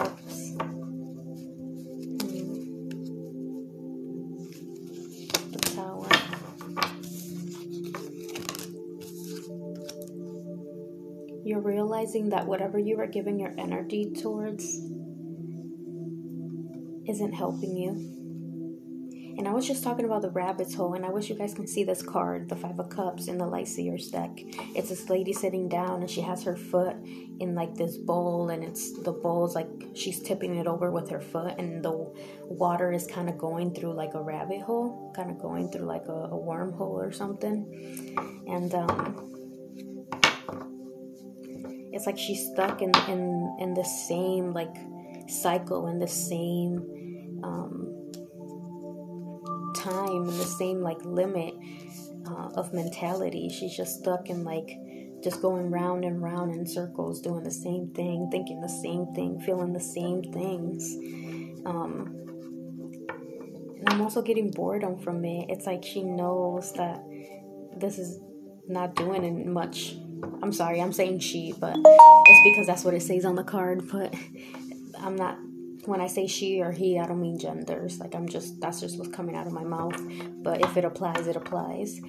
You're 11.44 11.60
realizing 11.60 12.30
that 12.30 12.46
whatever 12.46 12.78
you 12.78 12.98
are 12.98 13.06
giving 13.06 13.38
your 13.38 13.54
energy 13.58 14.12
towards 14.20 14.64
isn't 17.06 17.32
helping 17.34 17.76
you. 17.76 18.10
And 19.36 19.48
I 19.48 19.52
was 19.52 19.66
just 19.66 19.82
talking 19.82 20.04
about 20.04 20.22
the 20.22 20.30
rabbit's 20.30 20.74
hole, 20.74 20.94
and 20.94 21.04
I 21.04 21.10
wish 21.10 21.28
you 21.28 21.34
guys 21.34 21.54
can 21.54 21.66
see 21.66 21.82
this 21.82 22.02
card, 22.02 22.48
the 22.48 22.54
Five 22.54 22.78
of 22.78 22.88
Cups 22.88 23.26
in 23.26 23.36
the 23.36 23.46
Light 23.46 23.66
Seer's 23.66 24.08
deck. 24.08 24.30
It's 24.76 24.90
this 24.90 25.10
lady 25.10 25.32
sitting 25.32 25.68
down, 25.68 26.02
and 26.02 26.08
she 26.08 26.20
has 26.20 26.44
her 26.44 26.56
foot 26.56 26.96
in 27.40 27.54
like 27.56 27.74
this 27.74 27.96
bowl, 27.96 28.50
and 28.50 28.62
it's 28.62 28.92
the 29.02 29.10
bowl's 29.10 29.56
like 29.56 29.68
she's 29.92 30.22
tipping 30.22 30.56
it 30.56 30.68
over 30.68 30.92
with 30.92 31.10
her 31.10 31.20
foot, 31.20 31.56
and 31.58 31.84
the 31.84 31.90
water 32.44 32.92
is 32.92 33.08
kind 33.08 33.28
of 33.28 33.36
going 33.36 33.74
through 33.74 33.92
like 33.94 34.14
a 34.14 34.22
rabbit 34.22 34.62
hole, 34.62 35.12
kind 35.16 35.32
of 35.32 35.38
going 35.40 35.68
through 35.68 35.86
like 35.86 36.06
a, 36.06 36.12
a 36.12 36.38
wormhole 36.38 36.80
or 36.80 37.10
something. 37.10 37.66
And 38.46 38.72
um, 38.72 39.33
it's 41.94 42.06
like 42.06 42.18
she's 42.18 42.50
stuck 42.50 42.82
in 42.82 42.92
in 43.08 43.56
in 43.60 43.74
the 43.74 43.84
same 43.84 44.52
like 44.52 44.76
cycle 45.28 45.86
in 45.86 45.98
the 46.00 46.08
same 46.08 47.40
um, 47.44 48.12
time 49.76 50.28
in 50.28 50.36
the 50.38 50.44
same 50.58 50.80
like 50.80 50.98
limit 51.04 51.54
uh, 52.26 52.48
of 52.56 52.72
mentality. 52.74 53.48
She's 53.48 53.76
just 53.76 54.00
stuck 54.00 54.28
in 54.28 54.44
like 54.44 54.76
just 55.22 55.40
going 55.40 55.70
round 55.70 56.04
and 56.04 56.22
round 56.22 56.54
in 56.54 56.66
circles, 56.66 57.20
doing 57.20 57.44
the 57.44 57.50
same 57.50 57.92
thing, 57.94 58.28
thinking 58.30 58.60
the 58.60 58.68
same 58.68 59.06
thing, 59.14 59.40
feeling 59.40 59.72
the 59.72 59.80
same 59.80 60.22
things. 60.32 60.96
Um, 61.64 62.14
and 63.78 63.88
I'm 63.88 64.00
also 64.00 64.20
getting 64.20 64.50
boredom 64.50 64.98
from 64.98 65.24
it. 65.24 65.46
It's 65.48 65.66
like 65.66 65.84
she 65.84 66.02
knows 66.02 66.72
that 66.74 67.02
this 67.76 67.98
is 67.98 68.20
not 68.66 68.96
doing 68.96 69.52
much. 69.52 69.96
I'm 70.42 70.52
sorry, 70.52 70.80
I'm 70.80 70.92
saying 70.92 71.20
she, 71.20 71.52
but 71.58 71.76
it's 71.76 72.40
because 72.44 72.66
that's 72.66 72.84
what 72.84 72.94
it 72.94 73.02
says 73.02 73.24
on 73.24 73.34
the 73.34 73.44
card. 73.44 73.88
But 73.90 74.14
I'm 74.98 75.16
not 75.16 75.38
when 75.86 76.00
I 76.00 76.06
say 76.06 76.26
she 76.26 76.60
or 76.60 76.72
he, 76.72 76.98
I 76.98 77.06
don't 77.06 77.20
mean 77.20 77.38
genders. 77.38 77.98
Like 77.98 78.14
I'm 78.14 78.28
just 78.28 78.60
that's 78.60 78.80
just 78.80 78.98
what's 78.98 79.10
coming 79.10 79.36
out 79.36 79.46
of 79.46 79.52
my 79.52 79.64
mouth. 79.64 80.00
But 80.42 80.62
if 80.64 80.76
it 80.76 80.84
applies, 80.84 81.26
it 81.26 81.36
applies. 81.36 82.00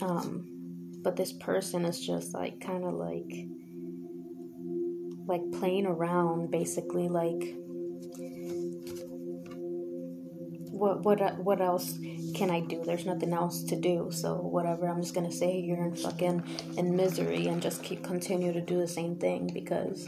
Um, 0.00 0.46
but 1.02 1.16
this 1.16 1.32
person 1.32 1.84
is 1.84 2.00
just 2.00 2.34
like 2.34 2.60
kind 2.60 2.84
of 2.84 2.94
like 2.94 3.48
like 5.26 5.42
playing 5.58 5.86
around, 5.86 6.50
basically. 6.50 7.08
Like 7.08 7.56
what 10.74 11.02
what 11.04 11.20
uh, 11.20 11.32
what 11.32 11.60
else 11.60 11.98
can 12.34 12.50
I 12.50 12.60
do? 12.60 12.82
There's 12.84 13.06
nothing 13.06 13.32
else 13.32 13.62
to 13.64 13.76
do. 13.76 14.08
So 14.10 14.34
whatever, 14.34 14.88
I'm 14.88 15.00
just 15.00 15.14
gonna 15.14 15.32
say 15.32 15.58
you're 15.58 15.84
in 15.84 15.94
fucking 15.94 16.42
in 16.76 16.96
misery 16.96 17.46
and 17.46 17.62
just 17.62 17.82
keep 17.82 18.02
continue 18.02 18.52
to 18.52 18.60
do 18.60 18.78
the 18.78 18.88
same 18.88 19.16
thing 19.16 19.50
because 19.52 20.06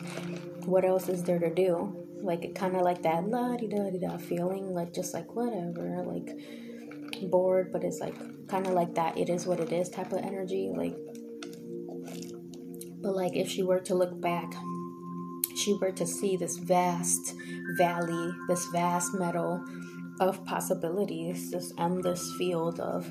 what 0.64 0.84
else 0.84 1.08
is 1.08 1.22
there 1.22 1.38
to 1.38 1.54
do? 1.54 2.06
like 2.22 2.54
kind 2.54 2.74
of 2.76 2.82
like 2.82 3.02
that 3.02 3.28
la 3.28 3.56
di 3.56 3.68
da 3.68 3.90
di 3.90 3.98
da 3.98 4.16
feeling, 4.16 4.74
like 4.74 4.92
just 4.92 5.14
like 5.14 5.34
whatever, 5.34 6.02
like 6.04 6.30
bored, 7.30 7.72
but 7.72 7.84
it's 7.84 8.00
like 8.00 8.14
kind 8.48 8.66
of 8.66 8.72
like 8.72 8.94
that. 8.94 9.16
It 9.16 9.28
is 9.28 9.46
what 9.46 9.60
it 9.60 9.72
is 9.72 9.88
type 9.88 10.12
of 10.12 10.18
energy, 10.18 10.70
like. 10.74 10.96
But 13.02 13.14
like 13.14 13.36
if 13.36 13.48
she 13.48 13.62
were 13.62 13.80
to 13.80 13.94
look 13.94 14.20
back, 14.20 14.52
she 15.56 15.74
were 15.74 15.92
to 15.92 16.06
see 16.06 16.36
this 16.36 16.56
vast 16.56 17.34
valley, 17.78 18.32
this 18.48 18.66
vast 18.72 19.14
meadow 19.14 19.64
of 20.20 20.44
possibilities, 20.44 21.50
this 21.50 21.72
endless 21.78 22.32
field 22.36 22.80
of 22.80 23.06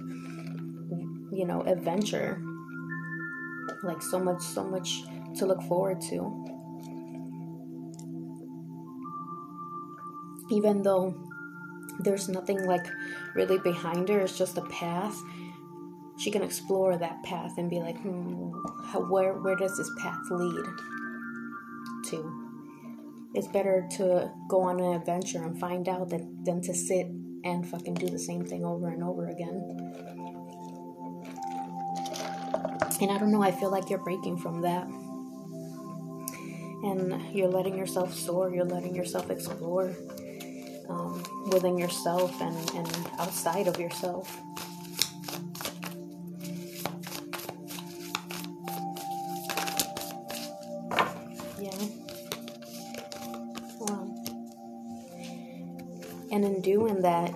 you 1.32 1.46
know 1.46 1.62
adventure 1.64 2.42
like 3.84 4.02
so 4.02 4.20
much 4.20 4.42
so 4.42 4.64
much 4.64 5.04
to 5.36 5.46
look 5.46 5.62
forward 5.64 6.00
to 6.00 6.46
even 10.50 10.84
though 10.84 11.14
there's 12.00 12.30
nothing 12.30 12.66
like 12.66 12.86
really 13.36 13.58
behind 13.60 14.10
her, 14.10 14.22
it's 14.22 14.38
just 14.38 14.58
a 14.58 14.62
path. 14.64 15.18
She 16.18 16.32
can 16.32 16.42
explore 16.42 16.98
that 16.98 17.24
path 17.24 17.58
and 17.58 17.70
be 17.70 17.80
like, 17.80 17.98
hmm, 18.00 18.52
how, 18.86 19.02
where 19.02 19.34
where 19.34 19.56
does 19.56 19.76
this 19.78 19.89
path 20.00 20.20
lead 20.30 20.65
to? 22.06 22.44
It's 23.36 23.48
better 23.48 23.86
to 23.98 24.32
go 24.48 24.62
on 24.62 24.80
an 24.80 24.93
adventure 24.93 25.43
and 25.43 25.60
find 25.60 25.89
out 25.89 26.10
than, 26.10 26.43
than 26.43 26.62
to 26.62 26.74
sit 26.74 27.08
and 27.43 27.67
fucking 27.67 27.95
do 27.95 28.08
the 28.08 28.17
same 28.17 28.45
thing 28.45 28.63
over 28.63 28.88
and 28.88 29.04
over 29.04 29.28
again. 29.28 29.62
And 33.02 33.12
I 33.12 33.17
don't 33.17 33.32
know, 33.32 33.43
I 33.43 33.52
feel 33.52 33.69
like 33.69 33.89
you're 33.89 34.00
breaking 34.00 34.38
from 34.38 34.62
that. 34.62 34.88
And 36.84 37.36
you're 37.36 37.50
letting 37.50 37.78
yourself 37.78 38.13
soar, 38.13 38.54
you're 38.54 38.63
letting 38.63 38.95
yourself 38.95 39.30
explore 39.30 39.93
um, 40.88 41.21
within 41.52 41.78
yourself 41.78 42.39
and, 42.41 42.56
and 42.71 43.10
outside 43.19 43.67
of 43.67 43.78
yourself. 43.80 44.41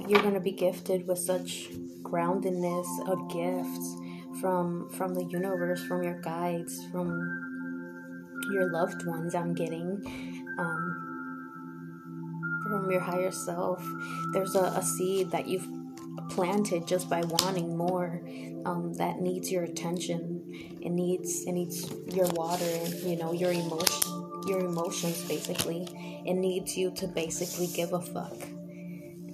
You're 0.07 0.21
going 0.21 0.33
to 0.33 0.39
be 0.39 0.51
gifted 0.51 1.07
with 1.07 1.19
such 1.19 1.69
groundedness 2.01 2.87
of 3.07 3.29
gifts 3.29 3.95
from 4.39 4.89
from 4.89 5.13
the 5.13 5.25
universe, 5.25 5.83
from 5.83 6.03
your 6.03 6.19
guides, 6.21 6.85
from 6.91 7.07
your 8.51 8.71
loved 8.71 9.05
ones. 9.05 9.35
I'm 9.35 9.53
getting. 9.53 10.01
Um, 10.57 11.09
from 12.69 12.91
your 12.91 13.01
higher 13.01 13.31
self. 13.31 13.83
There's 14.31 14.55
a, 14.55 14.63
a 14.63 14.83
seed 14.83 15.31
that 15.31 15.47
you've 15.47 15.67
planted 16.29 16.87
just 16.87 17.09
by 17.09 17.21
wanting 17.21 17.75
more 17.75 18.21
um, 18.65 18.93
that 18.93 19.19
needs 19.19 19.51
your 19.51 19.63
attention. 19.63 20.43
It 20.81 20.91
needs 20.91 21.45
it 21.45 21.53
needs 21.53 21.91
your 22.13 22.27
water, 22.27 22.85
you 23.03 23.17
know, 23.17 23.33
your 23.33 23.51
emotion, 23.51 24.43
your 24.47 24.59
emotions. 24.59 25.27
Basically, 25.27 25.87
it 26.25 26.35
needs 26.35 26.77
you 26.77 26.91
to 26.95 27.07
basically 27.07 27.67
give 27.67 27.93
a 27.93 28.01
fuck. 28.01 28.37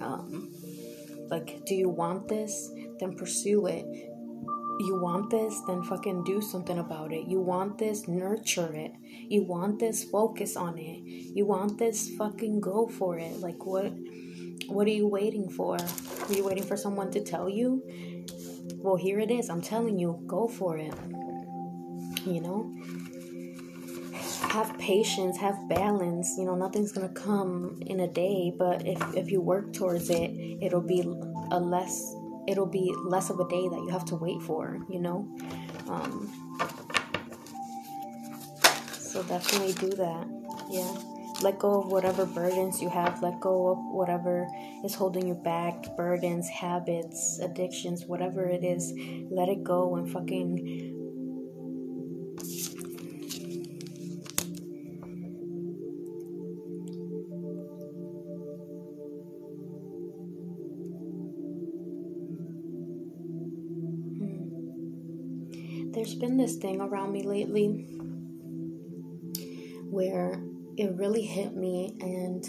Um, 0.00 0.52
like, 1.28 1.64
do 1.66 1.74
you 1.74 1.88
want 1.88 2.28
this? 2.28 2.70
Then 2.98 3.14
pursue 3.16 3.66
it 3.66 3.84
you 4.78 5.00
want 5.00 5.30
this, 5.30 5.60
then 5.66 5.82
fucking 5.82 6.24
do 6.24 6.42
something 6.42 6.78
about 6.78 7.12
it. 7.12 7.26
You 7.26 7.40
want 7.40 7.78
this, 7.78 8.06
nurture 8.08 8.74
it. 8.74 8.92
You 9.02 9.42
want 9.42 9.78
this, 9.78 10.04
focus 10.04 10.56
on 10.56 10.78
it. 10.78 11.00
You 11.02 11.46
want 11.46 11.78
this, 11.78 12.10
fucking 12.16 12.60
go 12.60 12.86
for 12.86 13.18
it. 13.18 13.40
Like 13.40 13.64
what 13.64 13.92
what 14.66 14.86
are 14.86 14.90
you 14.90 15.06
waiting 15.06 15.48
for? 15.48 15.76
Are 15.76 16.32
you 16.32 16.44
waiting 16.44 16.64
for 16.64 16.76
someone 16.76 17.10
to 17.12 17.22
tell 17.22 17.48
you? 17.48 17.82
Well, 18.76 18.96
here 18.96 19.20
it 19.20 19.30
is. 19.30 19.48
I'm 19.48 19.62
telling 19.62 19.98
you, 19.98 20.22
go 20.26 20.48
for 20.48 20.76
it. 20.76 20.92
You 22.26 22.40
know? 22.40 22.75
Have 24.56 24.78
patience, 24.78 25.36
have 25.36 25.68
balance. 25.68 26.34
You 26.38 26.46
know, 26.46 26.54
nothing's 26.54 26.90
gonna 26.90 27.10
come 27.10 27.78
in 27.84 28.00
a 28.00 28.08
day, 28.08 28.54
but 28.58 28.86
if, 28.86 28.98
if 29.14 29.30
you 29.30 29.42
work 29.42 29.74
towards 29.74 30.08
it, 30.08 30.30
it'll 30.62 30.80
be 30.80 31.02
a 31.50 31.60
less 31.60 32.14
it'll 32.48 32.64
be 32.64 32.90
less 33.04 33.28
of 33.28 33.38
a 33.38 33.46
day 33.48 33.68
that 33.68 33.76
you 33.76 33.90
have 33.90 34.06
to 34.06 34.16
wait 34.16 34.40
for, 34.40 34.78
you 34.88 34.98
know? 34.98 35.28
Um, 35.90 36.32
so 38.98 39.22
definitely 39.24 39.74
do 39.74 39.94
that. 39.96 40.26
Yeah. 40.70 40.90
Let 41.42 41.58
go 41.58 41.82
of 41.82 41.92
whatever 41.92 42.24
burdens 42.24 42.80
you 42.80 42.88
have. 42.88 43.22
Let 43.22 43.38
go 43.40 43.68
of 43.68 43.78
whatever 43.92 44.48
is 44.82 44.94
holding 44.94 45.28
you 45.28 45.34
back 45.34 45.94
burdens, 45.98 46.48
habits, 46.48 47.40
addictions, 47.42 48.06
whatever 48.06 48.48
it 48.48 48.64
is. 48.64 48.90
Let 49.30 49.50
it 49.50 49.62
go 49.62 49.96
and 49.96 50.10
fucking 50.10 50.95
been 66.16 66.36
this 66.36 66.56
thing 66.56 66.80
around 66.80 67.12
me 67.12 67.22
lately 67.22 67.86
where 69.88 70.42
it 70.76 70.92
really 70.94 71.22
hit 71.22 71.54
me 71.54 71.96
and 72.00 72.44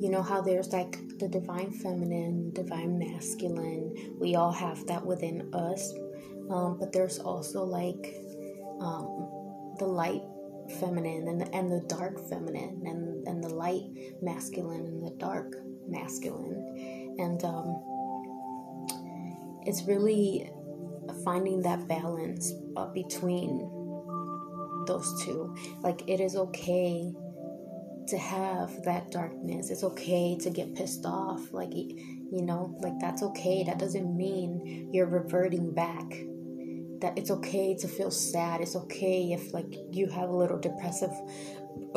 you 0.00 0.10
know 0.10 0.22
how 0.22 0.40
there's 0.40 0.72
like 0.72 0.98
the 1.18 1.28
divine 1.28 1.72
feminine 1.72 2.52
divine 2.52 2.98
masculine 2.98 4.16
we 4.20 4.36
all 4.36 4.52
have 4.52 4.86
that 4.86 5.04
within 5.04 5.52
us 5.54 5.92
um, 6.50 6.78
but 6.78 6.92
there's 6.92 7.18
also 7.18 7.64
like 7.64 8.14
um, 8.80 9.74
the 9.78 9.86
light 9.86 10.22
feminine 10.80 11.28
and 11.28 11.40
the, 11.40 11.54
and 11.54 11.70
the 11.70 11.80
dark 11.88 12.18
feminine 12.28 12.82
and, 12.84 13.26
and 13.26 13.42
the 13.42 13.48
light 13.48 13.84
masculine 14.22 14.86
and 14.86 15.02
the 15.02 15.14
dark 15.18 15.56
masculine. 15.88 17.16
And 17.18 17.42
um, 17.44 17.82
it's 19.62 19.82
really 19.84 20.50
finding 21.24 21.62
that 21.62 21.88
balance 21.88 22.52
uh, 22.76 22.86
between 22.86 23.58
those 24.86 25.22
two. 25.24 25.54
Like, 25.82 26.08
it 26.08 26.20
is 26.20 26.36
okay 26.36 27.12
to 28.08 28.16
have 28.18 28.82
that 28.84 29.10
darkness. 29.10 29.70
It's 29.70 29.84
okay 29.84 30.36
to 30.40 30.50
get 30.50 30.74
pissed 30.74 31.04
off. 31.04 31.52
Like, 31.52 31.72
You 32.30 32.42
know, 32.42 32.76
like 32.82 32.98
that's 33.00 33.22
okay. 33.22 33.64
That 33.64 33.78
doesn't 33.78 34.14
mean 34.16 34.90
you're 34.92 35.06
reverting 35.06 35.72
back. 35.72 36.04
That 37.00 37.16
it's 37.16 37.30
okay 37.30 37.74
to 37.76 37.88
feel 37.88 38.10
sad. 38.10 38.60
It's 38.60 38.76
okay 38.76 39.32
if 39.32 39.54
like 39.54 39.72
you 39.92 40.08
have 40.08 40.28
a 40.28 40.36
little 40.36 40.58
depressive 40.58 41.12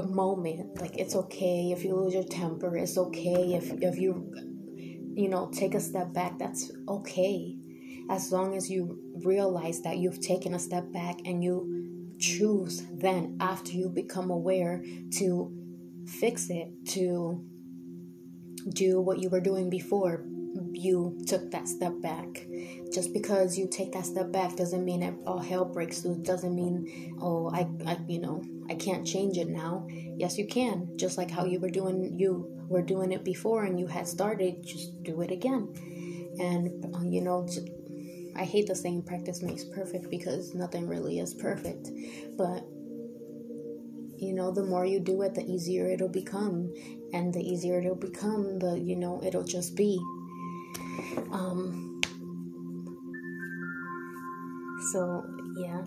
moment. 0.08 0.80
Like 0.80 0.96
it's 0.98 1.16
okay 1.16 1.72
if 1.76 1.84
you 1.84 1.96
lose 1.96 2.14
your 2.14 2.24
temper. 2.24 2.78
It's 2.78 2.98
okay 2.98 3.56
if 3.60 3.72
if 3.82 3.98
you 3.98 4.32
you 5.16 5.28
know 5.28 5.52
take 5.52 5.76
a 5.76 5.80
step 5.82 6.14
back. 6.14 6.40
That's 6.40 6.72
okay. 6.88 7.58
As 8.10 8.32
long 8.32 8.56
as 8.56 8.70
you 8.70 9.00
realize 9.24 9.82
that 9.82 9.98
you've 9.98 10.22
taken 10.22 10.54
a 10.54 10.60
step 10.60 10.92
back 10.92 11.20
and 11.26 11.44
you 11.44 12.12
choose 12.20 12.84
then 12.94 13.38
after 13.40 13.72
you 13.72 13.90
become 13.90 14.30
aware 14.30 14.84
to 15.18 15.52
fix 16.06 16.50
it, 16.50 16.70
to 16.86 17.44
do 18.74 19.02
what 19.02 19.20
you 19.20 19.30
were 19.30 19.42
doing 19.42 19.70
before 19.70 20.24
you 20.74 21.18
took 21.28 21.52
that 21.52 21.68
step 21.68 21.94
back. 22.02 22.48
Just 22.94 23.14
because 23.14 23.58
you 23.58 23.68
take 23.70 23.94
that 23.94 24.06
step 24.06 24.32
back 24.32 24.56
doesn't 24.56 24.84
mean 24.84 25.02
that 25.02 25.14
all 25.26 25.40
hell 25.40 25.66
breaks 25.66 26.04
loose. 26.06 26.18
Doesn't 26.20 26.56
mean 26.56 27.18
oh 27.22 27.50
I, 27.54 27.68
I 27.86 27.98
you 28.08 28.20
know 28.20 28.44
I 28.70 28.76
can't 28.76 29.06
change 29.06 29.38
it 29.38 29.48
now. 29.50 29.88
Yes, 29.90 30.38
you 30.38 30.48
can. 30.48 30.90
Just 30.98 31.18
like 31.18 31.32
how 31.32 31.46
you 31.46 31.60
were 31.60 31.70
doing 31.70 32.18
you 32.18 32.52
were 32.68 32.82
doing 32.82 33.12
it 33.12 33.24
before 33.24 33.66
and 33.66 33.80
you 33.80 33.88
had 33.88 34.08
started, 34.08 34.66
just 34.66 35.04
do 35.04 35.22
it 35.22 35.32
again. 35.32 35.74
And 36.40 36.96
uh, 36.96 37.02
you 37.04 37.22
know, 37.22 37.48
I 38.36 38.44
hate 38.44 38.68
the 38.68 38.76
saying 38.76 39.04
practice 39.04 39.42
makes 39.42 39.64
perfect 39.64 40.10
because 40.10 40.54
nothing 40.54 40.88
really 40.88 41.20
is 41.20 41.34
perfect. 41.34 41.90
But 42.38 42.66
you 44.22 44.34
know, 44.34 44.52
the 44.52 44.64
more 44.64 44.86
you 44.86 45.00
do 45.00 45.24
it, 45.24 45.34
the 45.34 45.44
easier 45.44 45.90
it'll 45.90 46.08
become. 46.08 46.72
And 47.12 47.34
the 47.34 47.42
easier 47.42 47.80
it'll 47.80 47.96
become, 47.96 48.60
the, 48.60 48.80
you 48.80 48.96
know, 48.96 49.20
it'll 49.24 49.44
just 49.44 49.76
be. 49.76 50.00
Um, 51.32 52.00
so, 54.94 55.26
yeah. 55.58 55.84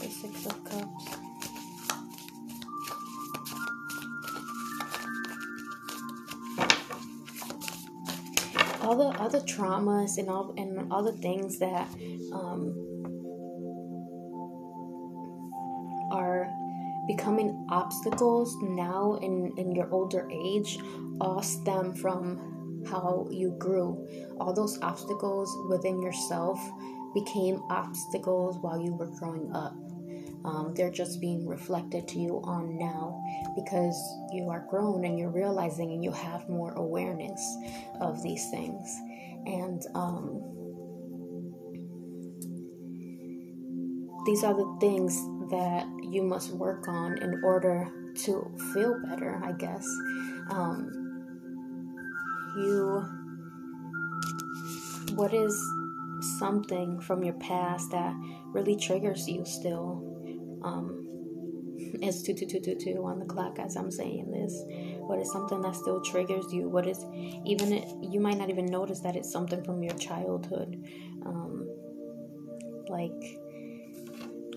Six 0.00 0.46
of 0.46 0.64
Cups. 0.64 1.16
all 8.82 8.96
the 8.96 9.20
other 9.20 9.40
traumas 9.40 10.18
and 10.18 10.28
all 10.28 10.54
and 10.56 10.92
all 10.92 11.02
the 11.02 11.12
things 11.18 11.58
that 11.58 11.88
um, 12.32 12.72
are 16.12 16.48
becoming 17.08 17.66
obstacles 17.70 18.56
now 18.62 19.18
in 19.20 19.52
in 19.56 19.74
your 19.74 19.90
older 19.90 20.28
age 20.30 20.78
all 21.20 21.42
stem 21.42 21.92
from 21.92 22.84
how 22.88 23.26
you 23.30 23.50
grew 23.58 24.06
all 24.40 24.52
those 24.52 24.78
obstacles 24.80 25.50
within 25.68 26.00
yourself 26.00 26.58
became 27.14 27.62
obstacles 27.70 28.58
while 28.60 28.80
you 28.80 28.94
were 28.94 29.10
growing 29.18 29.50
up 29.54 29.74
um, 30.44 30.72
they're 30.74 30.90
just 30.90 31.20
being 31.20 31.46
reflected 31.46 32.08
to 32.08 32.18
you 32.18 32.40
on 32.44 32.78
now 32.78 33.22
because 33.54 33.96
you 34.32 34.48
are 34.48 34.66
grown 34.70 35.04
and 35.04 35.18
you're 35.18 35.30
realizing 35.30 35.92
and 35.92 36.02
you 36.02 36.12
have 36.12 36.48
more 36.48 36.72
awareness 36.72 37.40
of 38.00 38.22
these 38.22 38.48
things. 38.50 38.96
And 39.44 39.82
um, 39.94 40.40
these 44.24 44.44
are 44.44 44.54
the 44.54 44.76
things 44.80 45.14
that 45.50 45.86
you 46.10 46.22
must 46.22 46.52
work 46.52 46.88
on 46.88 47.18
in 47.18 47.42
order 47.44 47.88
to 48.14 48.56
feel 48.72 48.98
better, 49.08 49.40
I 49.44 49.52
guess. 49.52 49.86
Um, 50.50 50.90
you, 52.56 53.04
what 55.14 55.34
is 55.34 55.54
something 56.38 57.00
from 57.00 57.22
your 57.22 57.34
past 57.34 57.90
that 57.90 58.14
really 58.46 58.76
triggers 58.76 59.28
you 59.28 59.44
still? 59.44 60.06
Um, 60.62 61.06
it's 62.02 62.22
two, 62.22 62.34
two, 62.34 62.46
two, 62.46 62.60
two, 62.60 62.76
two 62.76 63.04
on 63.04 63.18
the 63.18 63.24
clock 63.24 63.58
as 63.58 63.76
I'm 63.76 63.90
saying 63.90 64.30
this. 64.30 64.62
What 64.98 65.18
is 65.18 65.32
something 65.32 65.60
that 65.62 65.74
still 65.74 66.00
triggers 66.02 66.52
you? 66.52 66.68
What 66.68 66.86
is 66.86 67.04
even 67.44 68.02
you 68.02 68.20
might 68.20 68.36
not 68.36 68.50
even 68.50 68.66
notice 68.66 69.00
that 69.00 69.16
it's 69.16 69.30
something 69.30 69.62
from 69.64 69.82
your 69.82 69.94
childhood. 69.94 70.84
Um, 71.24 71.68
like, 72.88 73.40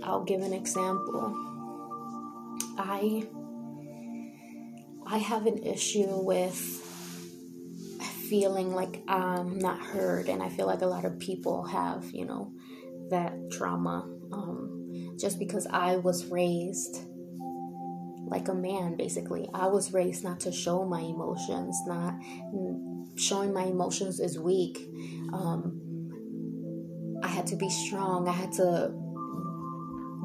I'll 0.04 0.24
give 0.24 0.42
an 0.42 0.54
example. 0.54 1.34
I 2.78 3.28
I 5.06 5.18
have 5.18 5.46
an 5.46 5.64
issue 5.64 6.08
with 6.08 6.93
feeling 8.34 8.74
like 8.74 9.04
I'm 9.08 9.60
not 9.60 9.80
heard, 9.80 10.28
and 10.28 10.42
I 10.42 10.50
feel 10.50 10.66
like 10.66 10.82
a 10.82 10.88
lot 10.88 11.06
of 11.06 11.20
people 11.20 11.66
have, 11.66 12.04
you 12.12 12.26
know, 12.26 12.52
that 13.12 13.32
trauma. 13.52 14.10
Um, 14.32 15.14
just 15.20 15.38
because 15.38 15.68
I 15.68 15.98
was 15.98 16.26
raised 16.26 17.06
like 18.26 18.48
a 18.48 18.56
man, 18.56 18.96
basically. 18.96 19.48
I 19.54 19.68
was 19.68 19.94
raised 19.94 20.24
not 20.24 20.40
to 20.40 20.52
show 20.52 20.84
my 20.84 21.02
emotions, 21.02 21.80
not 21.86 22.16
showing 23.16 23.54
my 23.54 23.66
emotions 23.66 24.20
is 24.20 24.40
weak. 24.40 24.80
Um, 25.32 25.80
I 27.22 27.28
had 27.28 27.46
to 27.48 27.56
be 27.56 27.70
strong. 27.70 28.28
I 28.28 28.32
had 28.32 28.52
to 28.54 28.96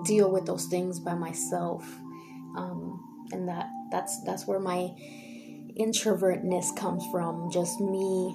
deal 0.06 0.32
with 0.32 0.46
those 0.46 0.64
things 0.64 0.98
by 0.98 1.14
myself, 1.14 1.84
um, 2.56 3.26
and 3.32 3.46
that 3.48 3.68
that's 3.92 4.22
that's 4.24 4.46
where 4.46 4.60
my 4.60 4.94
introvertness 5.78 6.76
comes 6.76 7.04
from. 7.10 7.50
Just 7.50 7.80
me 7.80 8.34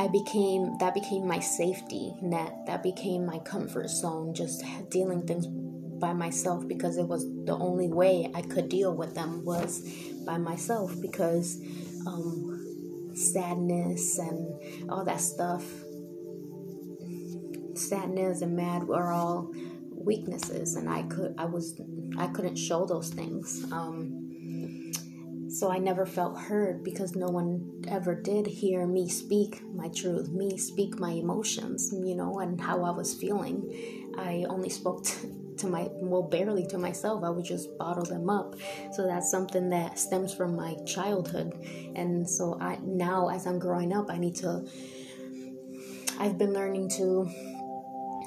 I 0.00 0.08
became 0.08 0.78
that 0.78 0.94
became 0.94 1.26
my 1.26 1.40
safety 1.40 2.14
net. 2.22 2.64
That 2.66 2.82
became 2.82 3.26
my 3.26 3.38
comfort 3.40 3.90
zone. 3.90 4.32
Just 4.32 4.64
dealing 4.90 5.26
things 5.26 5.46
by 5.46 6.14
myself 6.14 6.66
because 6.66 6.96
it 6.96 7.06
was 7.06 7.26
the 7.44 7.52
only 7.52 7.88
way 7.88 8.30
I 8.34 8.40
could 8.40 8.70
deal 8.70 8.94
with 8.94 9.14
them 9.14 9.44
was 9.44 9.86
by 10.24 10.38
myself 10.38 10.98
because 11.02 11.60
um, 12.06 13.12
sadness 13.14 14.18
and 14.18 14.90
all 14.90 15.04
that 15.04 15.20
stuff, 15.20 15.64
sadness 17.74 18.40
and 18.40 18.56
mad 18.56 18.84
were 18.84 19.12
all 19.12 19.52
weaknesses, 19.90 20.76
and 20.76 20.88
I 20.88 21.02
could 21.02 21.34
I 21.36 21.44
was 21.44 21.78
I 22.16 22.28
couldn't 22.28 22.56
show 22.56 22.86
those 22.86 23.10
things. 23.10 23.70
Um, 23.70 24.19
so 25.60 25.70
I 25.70 25.76
never 25.76 26.06
felt 26.06 26.38
heard 26.38 26.82
because 26.82 27.14
no 27.14 27.26
one 27.26 27.84
ever 27.86 28.14
did 28.14 28.46
hear 28.46 28.86
me 28.86 29.10
speak 29.10 29.62
my 29.74 29.88
truth, 29.88 30.30
me 30.30 30.56
speak 30.56 30.98
my 30.98 31.10
emotions, 31.10 31.92
you 31.92 32.14
know, 32.14 32.38
and 32.38 32.58
how 32.58 32.82
I 32.82 32.90
was 32.92 33.12
feeling. 33.12 34.14
I 34.16 34.46
only 34.48 34.70
spoke 34.70 35.04
to, 35.04 35.36
to 35.58 35.66
my, 35.66 35.88
well, 35.96 36.22
barely 36.22 36.66
to 36.68 36.78
myself. 36.78 37.22
I 37.22 37.28
would 37.28 37.44
just 37.44 37.76
bottle 37.76 38.06
them 38.06 38.30
up. 38.30 38.56
So 38.92 39.06
that's 39.06 39.30
something 39.30 39.68
that 39.68 39.98
stems 39.98 40.32
from 40.32 40.56
my 40.56 40.76
childhood. 40.86 41.52
And 41.94 42.26
so 42.26 42.56
I, 42.58 42.78
now 42.82 43.28
as 43.28 43.46
I'm 43.46 43.58
growing 43.58 43.92
up, 43.92 44.10
I 44.10 44.16
need 44.16 44.36
to, 44.36 44.66
I've 46.18 46.38
been 46.38 46.54
learning 46.54 46.88
to 46.96 47.28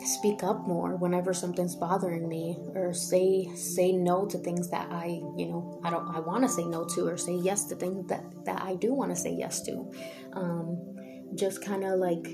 speak 0.06 0.44
up 0.44 0.68
more 0.68 0.96
whenever 0.96 1.34
something's 1.34 1.76
bothering 1.76 2.28
me 2.28 2.58
or 2.76 2.94
say 2.94 3.50
say 3.56 3.92
no 3.92 4.26
to 4.26 4.38
things 4.38 4.70
that 4.70 4.88
I, 4.92 5.22
you 5.38 5.48
know, 5.48 5.80
I 5.84 5.90
don't 5.90 6.08
I 6.08 6.20
want 6.20 6.44
to 6.44 6.50
say 6.50 6.66
no 6.66 6.86
to 6.96 7.08
or 7.08 7.18
say 7.18 7.36
yes 7.36 7.66
to 7.66 7.76
things 7.76 8.08
that 8.10 8.24
that 8.46 8.62
I 8.62 8.76
do 8.76 8.94
want 8.94 9.12
to 9.12 9.16
say 9.16 9.34
yes 9.34 9.62
to. 9.64 9.92
Um 10.34 10.96
just 11.36 11.64
kind 11.64 11.84
of 11.84 12.00
like 12.00 12.26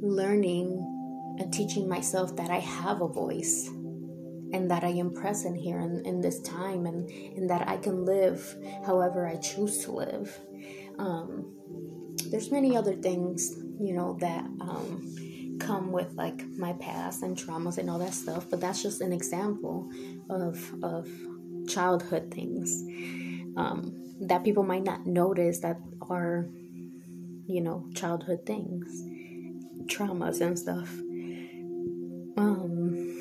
learning 0.00 0.92
and 1.38 1.52
teaching 1.52 1.88
myself 1.88 2.36
that 2.36 2.50
I 2.50 2.58
have 2.58 3.00
a 3.02 3.08
voice 3.08 3.68
and 4.52 4.70
that 4.70 4.84
I 4.84 4.88
am 4.88 5.12
present 5.12 5.56
here 5.56 5.80
in, 5.80 6.04
in 6.06 6.20
this 6.20 6.40
time 6.40 6.86
and, 6.86 7.08
and 7.10 7.50
that 7.50 7.68
I 7.68 7.76
can 7.76 8.04
live 8.04 8.56
however 8.84 9.26
I 9.26 9.36
choose 9.36 9.84
to 9.84 9.92
live. 9.92 10.38
Um, 10.98 11.52
there's 12.30 12.50
many 12.50 12.76
other 12.76 12.94
things, 12.94 13.54
you 13.80 13.94
know, 13.94 14.16
that 14.20 14.44
um, 14.60 15.14
come 15.58 15.92
with 15.92 16.12
like 16.14 16.46
my 16.58 16.72
past 16.74 17.22
and 17.22 17.36
traumas 17.36 17.78
and 17.78 17.88
all 17.88 17.98
that 17.98 18.14
stuff 18.14 18.46
but 18.50 18.60
that's 18.60 18.82
just 18.82 19.00
an 19.00 19.12
example 19.12 19.90
of 20.30 20.74
of 20.82 21.08
childhood 21.68 22.32
things 22.32 22.82
um, 23.56 23.92
that 24.20 24.44
people 24.44 24.62
might 24.62 24.84
not 24.84 25.06
notice 25.06 25.60
that 25.60 25.78
are 26.08 26.48
you 27.46 27.60
know 27.60 27.88
childhood 27.94 28.44
things 28.46 29.04
traumas 29.86 30.40
and 30.40 30.58
stuff. 30.58 30.90
Um 32.36 33.12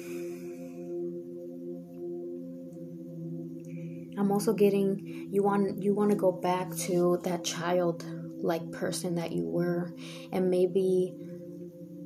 I'm 4.17 4.31
also 4.31 4.53
getting 4.53 5.29
you 5.31 5.43
want 5.43 5.81
you 5.81 5.93
want 5.93 6.11
to 6.11 6.17
go 6.17 6.31
back 6.31 6.75
to 6.87 7.19
that 7.23 7.43
child 7.43 8.05
like 8.41 8.71
person 8.71 9.15
that 9.15 9.31
you 9.31 9.45
were 9.45 9.93
and 10.31 10.49
maybe 10.49 11.13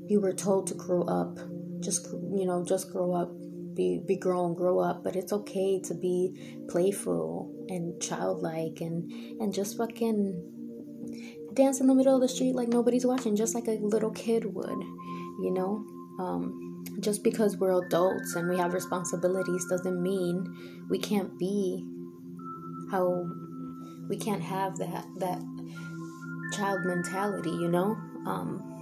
you 0.10 0.20
were 0.20 0.34
told 0.34 0.68
to 0.68 0.74
grow 0.74 1.04
up 1.04 1.38
just 1.80 2.08
you 2.34 2.46
know 2.46 2.66
just 2.66 2.92
grow 2.92 3.14
up 3.14 3.32
be 3.76 4.02
be 4.06 4.18
grown 4.18 4.54
grow 4.54 4.80
up 4.80 5.04
but 5.04 5.16
it's 5.16 5.32
okay 5.32 5.80
to 5.80 5.94
be 5.94 6.60
playful 6.68 7.54
and 7.70 8.02
childlike 8.02 8.82
and 8.82 9.10
and 9.40 9.54
just 9.54 9.78
fucking 9.78 10.44
dance 11.54 11.80
in 11.80 11.88
the 11.88 11.96
middle 11.96 12.16
of 12.16 12.22
the 12.22 12.28
street 12.28 12.54
like 12.54 12.68
nobody's 12.68 13.06
watching 13.06 13.36
just 13.36 13.56
like 13.56 13.68
a 13.68 13.78
little 13.82 14.12
kid 14.12 14.54
would 14.54 14.84
you 15.40 15.52
know? 15.52 15.86
Um, 16.20 16.84
just 17.00 17.24
because 17.24 17.58
we're 17.58 17.86
adults 17.86 18.36
and 18.36 18.50
we 18.50 18.58
have 18.58 18.74
responsibilities 18.74 19.66
doesn't 19.70 20.02
mean 20.02 20.86
we 20.90 21.00
can't 21.00 21.38
be 21.40 21.86
how 22.92 23.26
we 24.10 24.18
can't 24.18 24.42
have 24.42 24.78
that 24.78 25.06
that 25.18 25.42
child 26.54 26.86
mentality 26.86 27.52
you 27.52 27.70
know? 27.70 27.96
Um, 28.26 28.79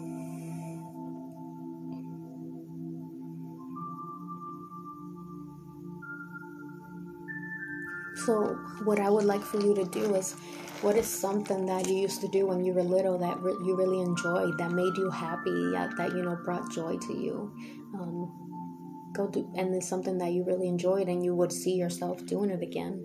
so 8.27 8.35
what 8.83 8.99
i 8.99 9.09
would 9.09 9.25
like 9.33 9.41
for 9.51 9.59
you 9.65 9.73
to 9.73 9.85
do 9.85 10.15
is 10.15 10.35
what 10.81 10.95
is 10.95 11.07
something 11.07 11.65
that 11.65 11.87
you 11.87 11.95
used 11.95 12.21
to 12.21 12.27
do 12.27 12.45
when 12.45 12.63
you 12.63 12.71
were 12.71 12.83
little 12.83 13.17
that 13.17 13.39
re- 13.41 13.57
you 13.65 13.75
really 13.75 13.99
enjoyed 13.99 14.55
that 14.59 14.71
made 14.71 14.95
you 14.95 15.09
happy 15.09 15.71
that, 15.71 15.89
that 15.97 16.11
you 16.11 16.21
know 16.21 16.37
brought 16.43 16.71
joy 16.71 16.95
to 16.97 17.13
you? 17.13 17.51
Um, 17.95 19.11
go 19.15 19.27
do 19.27 19.51
and 19.55 19.73
it's 19.73 19.89
something 19.89 20.19
that 20.19 20.33
you 20.33 20.43
really 20.43 20.67
enjoyed 20.67 21.07
and 21.07 21.25
you 21.25 21.33
would 21.33 21.51
see 21.51 21.73
yourself 21.73 22.23
doing 22.27 22.51
it 22.51 22.61
again 22.61 23.01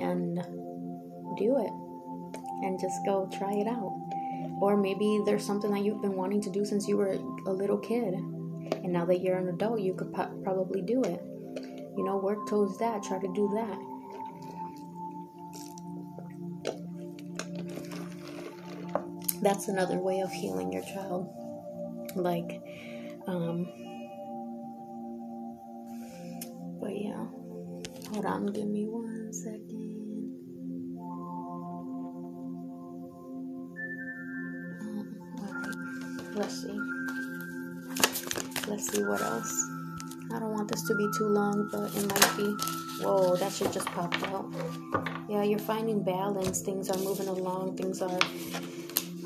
and 0.00 0.36
do 1.36 1.58
it 1.58 1.72
and 2.64 2.80
just 2.80 2.96
go 3.04 3.28
try 3.30 3.52
it 3.52 3.66
out. 3.66 3.92
Or 4.62 4.76
maybe 4.76 5.20
there's 5.26 5.44
something 5.44 5.70
that 5.72 5.84
you've 5.84 6.00
been 6.00 6.16
wanting 6.16 6.40
to 6.42 6.50
do 6.50 6.64
since 6.64 6.88
you 6.88 6.96
were 6.96 7.12
a 7.46 7.52
little 7.52 7.78
kid 7.78 8.14
and 8.14 8.92
now 8.92 9.04
that 9.04 9.20
you're 9.20 9.36
an 9.36 9.48
adult 9.48 9.80
you 9.80 9.92
could 9.92 10.14
po- 10.14 10.40
probably 10.42 10.80
do 10.80 11.02
it. 11.02 11.20
You 11.94 12.04
know 12.04 12.16
work 12.16 12.48
towards 12.48 12.78
that 12.78 13.02
try 13.02 13.18
to 13.18 13.32
do 13.34 13.50
that 13.54 13.91
that's 19.42 19.66
another 19.66 19.98
way 19.98 20.20
of 20.20 20.30
healing 20.30 20.72
your 20.72 20.82
child. 20.82 21.28
Like 22.14 22.62
um 23.26 23.66
but 26.80 26.96
yeah. 26.96 27.26
Hold 28.12 28.24
on 28.24 28.46
give 28.46 28.68
me 28.68 28.86
one 28.86 29.32
second. 29.32 30.28
Um, 34.80 36.34
let's 36.34 36.62
see. 36.62 36.78
Let's 38.68 38.92
see 38.92 39.02
what 39.02 39.20
else. 39.22 39.68
I 40.32 40.38
don't 40.38 40.52
want 40.52 40.70
this 40.70 40.82
to 40.84 40.94
be 40.94 41.08
too 41.18 41.26
long 41.26 41.68
but 41.72 41.94
it 41.96 42.06
might 42.06 42.36
be. 42.36 42.54
Whoa 43.04 43.34
that 43.36 43.52
shit 43.52 43.72
just 43.72 43.86
popped 43.86 44.22
out. 44.28 44.46
Yeah 45.28 45.42
you're 45.42 45.58
finding 45.58 46.04
balance. 46.04 46.60
Things 46.60 46.90
are 46.90 46.98
moving 46.98 47.26
along. 47.28 47.76
Things 47.76 48.00
are 48.02 48.20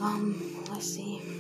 um, 0.01 0.37
let's 0.71 0.95
see. 0.95 1.36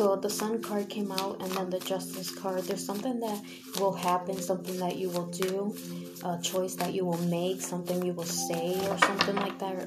So 0.00 0.16
the 0.16 0.30
sun 0.30 0.62
card 0.62 0.88
came 0.88 1.12
out 1.12 1.42
and 1.42 1.52
then 1.52 1.68
the 1.68 1.78
justice 1.78 2.34
card. 2.34 2.62
There's 2.64 2.82
something 2.82 3.20
that 3.20 3.38
will 3.78 3.92
happen, 3.92 4.40
something 4.40 4.78
that 4.78 4.96
you 4.96 5.10
will 5.10 5.26
do 5.26 5.76
a 6.24 6.40
choice 6.40 6.74
that 6.76 6.94
you 6.94 7.04
will 7.04 7.20
make, 7.26 7.60
something 7.60 8.02
you 8.02 8.14
will 8.14 8.24
say, 8.24 8.78
or 8.88 8.96
something 8.96 9.36
like 9.36 9.58
that, 9.58 9.82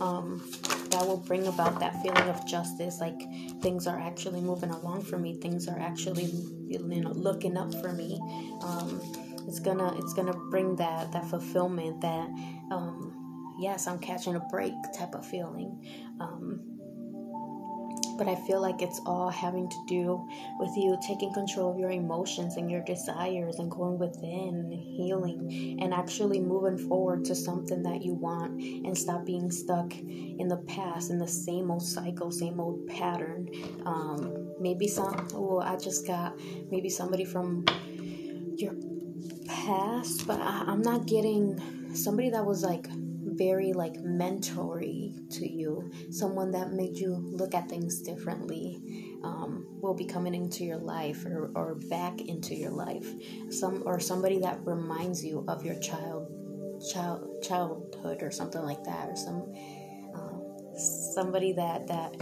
um, 0.00 0.42
that 0.90 1.06
will 1.06 1.22
bring 1.28 1.46
about 1.46 1.78
that 1.78 2.02
feeling 2.02 2.28
of 2.28 2.44
justice. 2.44 2.98
Like 3.00 3.20
things 3.60 3.86
are 3.86 4.00
actually 4.00 4.40
moving 4.40 4.70
along 4.70 5.02
for 5.02 5.16
me. 5.16 5.38
Things 5.40 5.68
are 5.68 5.78
actually, 5.78 6.24
you 6.66 6.80
know, 6.80 7.12
looking 7.12 7.56
up 7.56 7.72
for 7.74 7.92
me. 7.92 8.18
Um, 8.62 9.00
it's 9.46 9.60
gonna, 9.60 9.96
it's 9.96 10.12
gonna 10.12 10.36
bring 10.50 10.74
that 10.74 11.12
that 11.12 11.26
fulfillment. 11.26 12.00
That 12.00 12.26
um, 12.72 13.54
yes, 13.60 13.86
I'm 13.86 14.00
catching 14.00 14.34
a 14.34 14.40
break 14.50 14.72
type 14.98 15.14
of 15.14 15.24
feeling. 15.24 15.78
But 18.18 18.28
I 18.28 18.34
feel 18.34 18.60
like 18.60 18.82
it's 18.82 19.00
all 19.06 19.30
having 19.30 19.68
to 19.68 19.76
do 19.86 20.28
with 20.58 20.70
you 20.76 20.98
taking 21.06 21.32
control 21.32 21.72
of 21.72 21.78
your 21.78 21.90
emotions 21.90 22.56
and 22.56 22.70
your 22.70 22.82
desires 22.84 23.58
and 23.58 23.70
going 23.70 23.98
within 23.98 24.70
healing 24.70 25.78
and 25.80 25.92
actually 25.92 26.40
moving 26.40 26.78
forward 26.88 27.24
to 27.26 27.34
something 27.34 27.82
that 27.82 28.02
you 28.02 28.14
want 28.14 28.60
and 28.60 28.96
stop 28.96 29.24
being 29.24 29.50
stuck 29.50 29.92
in 29.94 30.48
the 30.48 30.58
past 30.68 31.10
in 31.10 31.18
the 31.18 31.28
same 31.28 31.70
old 31.70 31.82
cycle, 31.82 32.30
same 32.30 32.60
old 32.60 32.86
pattern. 32.86 33.48
Um, 33.84 34.52
maybe 34.60 34.86
some, 34.88 35.28
oh, 35.34 35.60
I 35.60 35.76
just 35.76 36.06
got 36.06 36.38
maybe 36.70 36.88
somebody 36.88 37.24
from 37.24 37.64
your 38.56 38.74
past, 39.46 40.26
but 40.26 40.40
I, 40.40 40.64
I'm 40.66 40.82
not 40.82 41.06
getting 41.06 41.94
somebody 41.94 42.30
that 42.30 42.44
was 42.44 42.62
like 42.62 42.88
very 43.42 43.72
like 43.72 43.94
mentory 43.94 45.12
to 45.30 45.50
you 45.50 45.90
someone 46.10 46.50
that 46.52 46.72
made 46.72 46.96
you 46.96 47.14
look 47.14 47.54
at 47.54 47.68
things 47.68 48.00
differently 48.00 48.80
um, 49.24 49.66
will 49.80 49.94
be 49.94 50.04
coming 50.04 50.34
into 50.34 50.64
your 50.64 50.78
life 50.78 51.24
or, 51.26 51.50
or 51.54 51.74
back 51.88 52.20
into 52.20 52.54
your 52.54 52.70
life. 52.70 53.06
Some 53.50 53.82
or 53.86 54.00
somebody 54.00 54.38
that 54.40 54.58
reminds 54.64 55.24
you 55.24 55.44
of 55.48 55.64
your 55.64 55.78
child 55.80 56.28
child 56.92 57.42
childhood 57.42 58.22
or 58.22 58.30
something 58.30 58.62
like 58.62 58.82
that 58.84 59.08
or 59.08 59.16
some 59.16 59.52
um, 60.14 60.42
somebody 61.14 61.52
that 61.52 61.86
that 61.86 62.16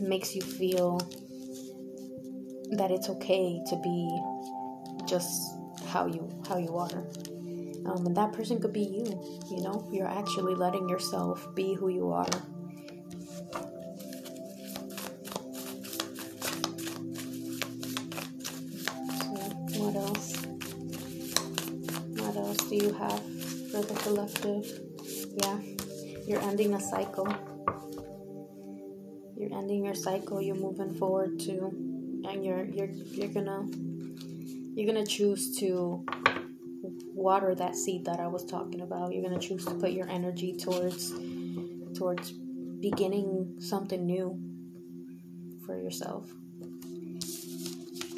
makes 0.00 0.34
you 0.34 0.42
feel 0.42 0.98
that 2.72 2.90
it's 2.90 3.08
okay 3.08 3.62
to 3.68 3.76
be 3.82 4.20
just 5.06 5.58
how 5.86 6.06
you 6.06 6.28
how 6.48 6.58
you 6.58 6.76
are 6.76 7.04
um, 7.86 8.06
and 8.06 8.16
that 8.16 8.32
person 8.32 8.60
could 8.60 8.72
be 8.72 8.82
you. 8.82 9.04
You 9.50 9.62
know, 9.62 9.88
you're 9.92 10.08
actually 10.08 10.54
letting 10.54 10.88
yourself 10.88 11.54
be 11.54 11.74
who 11.74 11.88
you 11.88 12.12
are. 12.12 12.30
So, 19.18 19.82
what 19.82 19.96
else? 19.96 20.36
What 22.20 22.36
else 22.36 22.56
do 22.68 22.76
you 22.76 22.92
have 22.92 23.20
for 23.70 23.82
the 23.82 23.94
collective? 24.02 24.66
Yeah, 25.42 25.58
you're 26.26 26.42
ending 26.42 26.74
a 26.74 26.80
cycle. 26.80 27.28
You're 29.36 29.58
ending 29.58 29.84
your 29.84 29.94
cycle. 29.94 30.40
You're 30.40 30.54
moving 30.54 30.94
forward 30.94 31.40
to, 31.40 31.72
and 32.28 32.44
you're 32.44 32.64
you're 32.64 32.90
you're 32.90 33.28
gonna 33.28 33.66
you're 34.74 34.86
gonna 34.86 35.06
choose 35.06 35.56
to 35.58 36.04
water 37.14 37.54
that 37.54 37.76
seed 37.76 38.04
that 38.06 38.20
I 38.20 38.26
was 38.26 38.44
talking 38.44 38.80
about. 38.80 39.12
You're 39.12 39.22
going 39.22 39.38
to 39.38 39.46
choose 39.46 39.64
to 39.66 39.74
put 39.74 39.92
your 39.92 40.08
energy 40.08 40.56
towards 40.56 41.12
towards 41.94 42.32
beginning 42.32 43.56
something 43.60 44.06
new 44.06 44.38
for 45.66 45.78
yourself. 45.78 46.30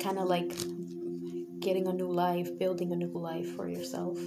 Kind 0.01 0.19
of 0.19 0.29
like 0.29 0.51
getting 1.61 1.89
a 1.89 1.93
new 1.93 2.11
life, 2.11 2.59
building 2.59 2.93
a 2.93 2.97
new 2.97 3.13
life 3.13 3.55
for 3.57 3.69
yourself. 3.69 4.19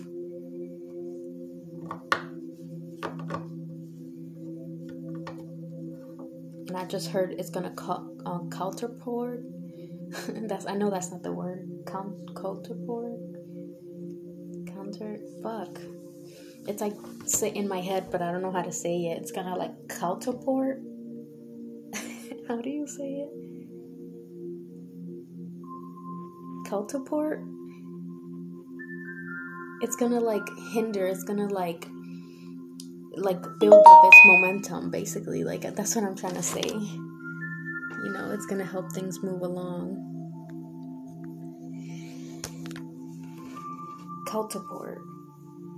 And 6.67 6.75
I 6.75 6.85
just 6.85 7.09
heard 7.09 7.31
it's 7.31 7.49
gonna 7.49 7.71
cut 7.71 8.03
uh, 8.25 8.39
counterport. 8.49 9.43
that's 10.47 10.65
I 10.65 10.75
know 10.75 10.89
that's 10.89 11.11
not 11.11 11.23
the 11.23 11.31
word. 11.31 11.67
Count 11.85 12.33
counterport 12.33 13.36
counter. 14.87 15.19
Fuck. 15.43 15.79
It's 16.67 16.81
like 16.81 16.93
sit 17.25 17.55
in 17.55 17.67
my 17.67 17.79
head 17.79 18.07
but 18.11 18.21
i 18.21 18.31
don't 18.31 18.41
know 18.41 18.51
how 18.51 18.61
to 18.61 18.71
say 18.71 19.07
it. 19.07 19.21
It's 19.21 19.31
kind 19.31 19.47
of 19.47 19.57
like 19.57 19.71
counterport 19.87 20.81
how 22.47 22.61
do 22.61 22.69
you 22.69 22.87
say 22.87 23.25
it? 23.25 23.29
Counterport 26.69 27.53
it's 29.79 29.95
gonna 29.95 30.19
like 30.19 30.47
hinder. 30.71 31.05
It's 31.05 31.23
gonna 31.23 31.47
like 31.47 31.87
like 33.15 33.41
build 33.59 33.85
up 33.85 34.05
its 34.05 34.21
momentum 34.25 34.91
basically. 34.91 35.43
Like 35.43 35.61
that's 35.61 35.95
what 35.95 36.03
i'm 36.03 36.15
trying 36.15 36.35
to 36.35 36.43
say. 36.43 36.67
You 36.67 38.11
know 38.13 38.31
it's 38.31 38.45
gonna 38.45 38.65
help 38.65 38.91
things 38.91 39.23
move 39.23 39.41
along 39.41 40.16
cultiport. 44.27 44.99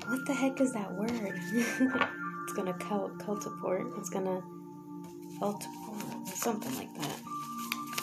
What 0.08 0.26
the 0.26 0.34
heck 0.34 0.60
is 0.60 0.74
that 0.74 0.92
word? 0.94 1.12
it's 1.54 2.54
gonna 2.56 2.74
cult. 2.74 3.12
It's 3.98 4.10
gonna 4.10 4.42
something 6.26 6.76
like 6.76 6.94
that. 6.96 7.20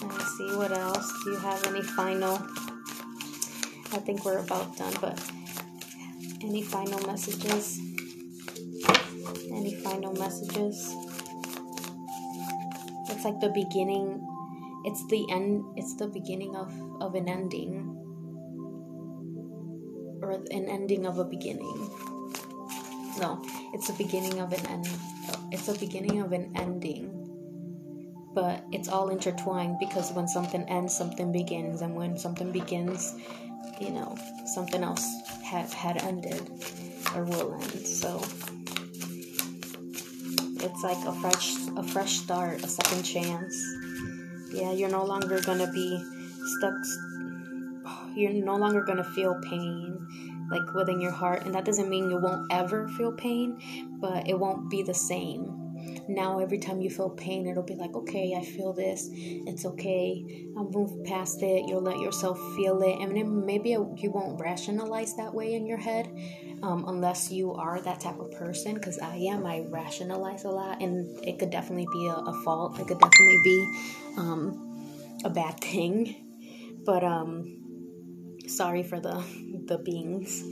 Let 0.03 0.11
me 0.11 0.25
see 0.39 0.57
what 0.57 0.73
else. 0.73 1.13
Do 1.25 1.33
you 1.33 1.39
have 1.39 1.67
any 1.67 1.83
final? 1.83 2.39
I 3.93 3.99
think 3.99 4.25
we're 4.25 4.39
about 4.39 4.77
done, 4.77 4.95
but 5.01 5.19
any 6.43 6.63
final 6.63 7.05
messages? 7.07 7.81
Any 9.53 9.75
final 9.75 10.13
messages? 10.15 10.95
It's 13.09 13.25
like 13.25 13.41
the 13.41 13.51
beginning. 13.55 14.25
It's 14.85 15.05
the 15.09 15.27
end. 15.31 15.65
It's 15.77 15.97
the 15.97 16.07
beginning 16.09 16.55
of 16.55 16.71
of 17.01 17.15
an 17.15 17.29
ending, 17.29 17.96
or 20.27 20.33
an 20.33 20.69
ending 20.69 21.07
of 21.07 21.19
a 21.19 21.25
beginning. 21.25 21.91
No, 23.19 23.43
it's 23.73 23.87
the 23.87 23.95
beginning 23.95 24.41
of 24.41 24.53
an 24.53 24.67
end. 24.67 24.89
It's 25.53 25.67
the 25.67 25.79
beginning 25.79 26.21
of 26.21 26.33
an 26.33 26.53
ending 26.57 27.27
but 28.37 28.63
it's 28.71 28.91
all 28.91 29.09
intertwined 29.09 29.79
because 29.81 30.13
when 30.13 30.29
something 30.29 30.63
ends, 30.69 30.95
something 30.95 31.33
begins, 31.33 31.81
and 31.81 31.95
when 31.95 32.19
something 32.19 32.53
begins, 32.53 33.15
you 33.81 33.89
know, 33.89 34.15
something 34.45 34.85
else 34.85 35.09
had 35.43 35.73
had 35.73 35.97
ended 36.03 36.47
or 37.15 37.25
will 37.25 37.55
end. 37.55 37.87
So 37.87 38.21
it's 40.61 40.83
like 40.83 41.03
a 41.07 41.15
fresh 41.15 41.57
a 41.79 41.83
fresh 41.83 42.19
start, 42.19 42.63
a 42.63 42.69
second 42.69 43.05
chance. 43.05 43.57
Yeah, 44.53 44.73
you're 44.73 44.91
no 44.91 45.07
longer 45.07 45.41
gonna 45.41 45.73
be 45.73 46.05
stuck. 46.59 46.75
You're 48.17 48.33
no 48.33 48.57
longer 48.57 48.83
gonna 48.83 49.05
feel 49.05 49.39
pain 49.43 50.07
like 50.51 50.75
within 50.75 51.01
your 51.01 51.11
heart, 51.11 51.45
and 51.45 51.55
that 51.55 51.65
doesn't 51.65 51.89
mean 51.89 52.11
you 52.11 52.19
won't 52.19 52.51
ever 52.53 52.89
feel 52.89 53.13
pain, 53.13 53.59
but 54.01 54.29
it 54.29 54.39
won't 54.39 54.71
be 54.71 54.83
the 54.83 54.95
same. 54.95 55.67
Now 56.09 56.39
every 56.39 56.59
time 56.59 56.81
you 56.81 56.91
feel 56.91 57.11
pain 57.11 57.47
it'll 57.47 57.63
be 57.63 57.75
like 57.75 57.95
okay 57.95 58.35
i 58.37 58.45
feel 58.45 58.73
this. 58.73 59.09
It's 59.13 59.65
okay. 59.65 60.47
I'll 60.57 60.71
move 60.71 61.05
past 61.05 61.43
it. 61.43 61.65
You'll 61.67 61.83
let 61.83 61.99
yourself 61.99 62.39
feel 62.57 62.83
it. 62.83 63.01
And 63.01 63.17
then 63.17 63.45
maybe 63.45 63.71
you 63.71 64.11
won't 64.11 64.41
rationalize 64.41 65.17
that 65.17 65.33
way 65.35 65.55
in 65.55 65.67
your 65.67 65.79
head 65.79 66.09
um, 66.63 66.85
unless 66.89 67.31
you 67.31 67.53
are 67.53 67.81
that 67.83 68.01
type 68.01 68.19
of 68.19 68.31
person 68.33 68.75
because 68.75 68.99
i 68.99 69.17
am. 69.17 69.47
I 69.47 69.65
rationalize 69.69 70.45
a 70.45 70.51
lot 70.51 70.83
and 70.83 71.07
it 71.27 71.39
could 71.39 71.51
definitely 71.51 71.89
be 71.93 72.07
a, 72.07 72.15
a 72.15 72.43
fault. 72.45 72.79
It 72.79 72.87
could 72.87 72.99
definitely 72.99 73.41
be 73.45 73.79
um, 74.17 75.21
a 75.25 75.31
bad 75.31 75.61
thing. 75.61 76.23
But 76.85 77.03
um 77.03 77.66
sorry 78.49 78.83
for 78.83 79.01
the 79.01 79.23
the 79.67 79.79
beings 79.79 80.45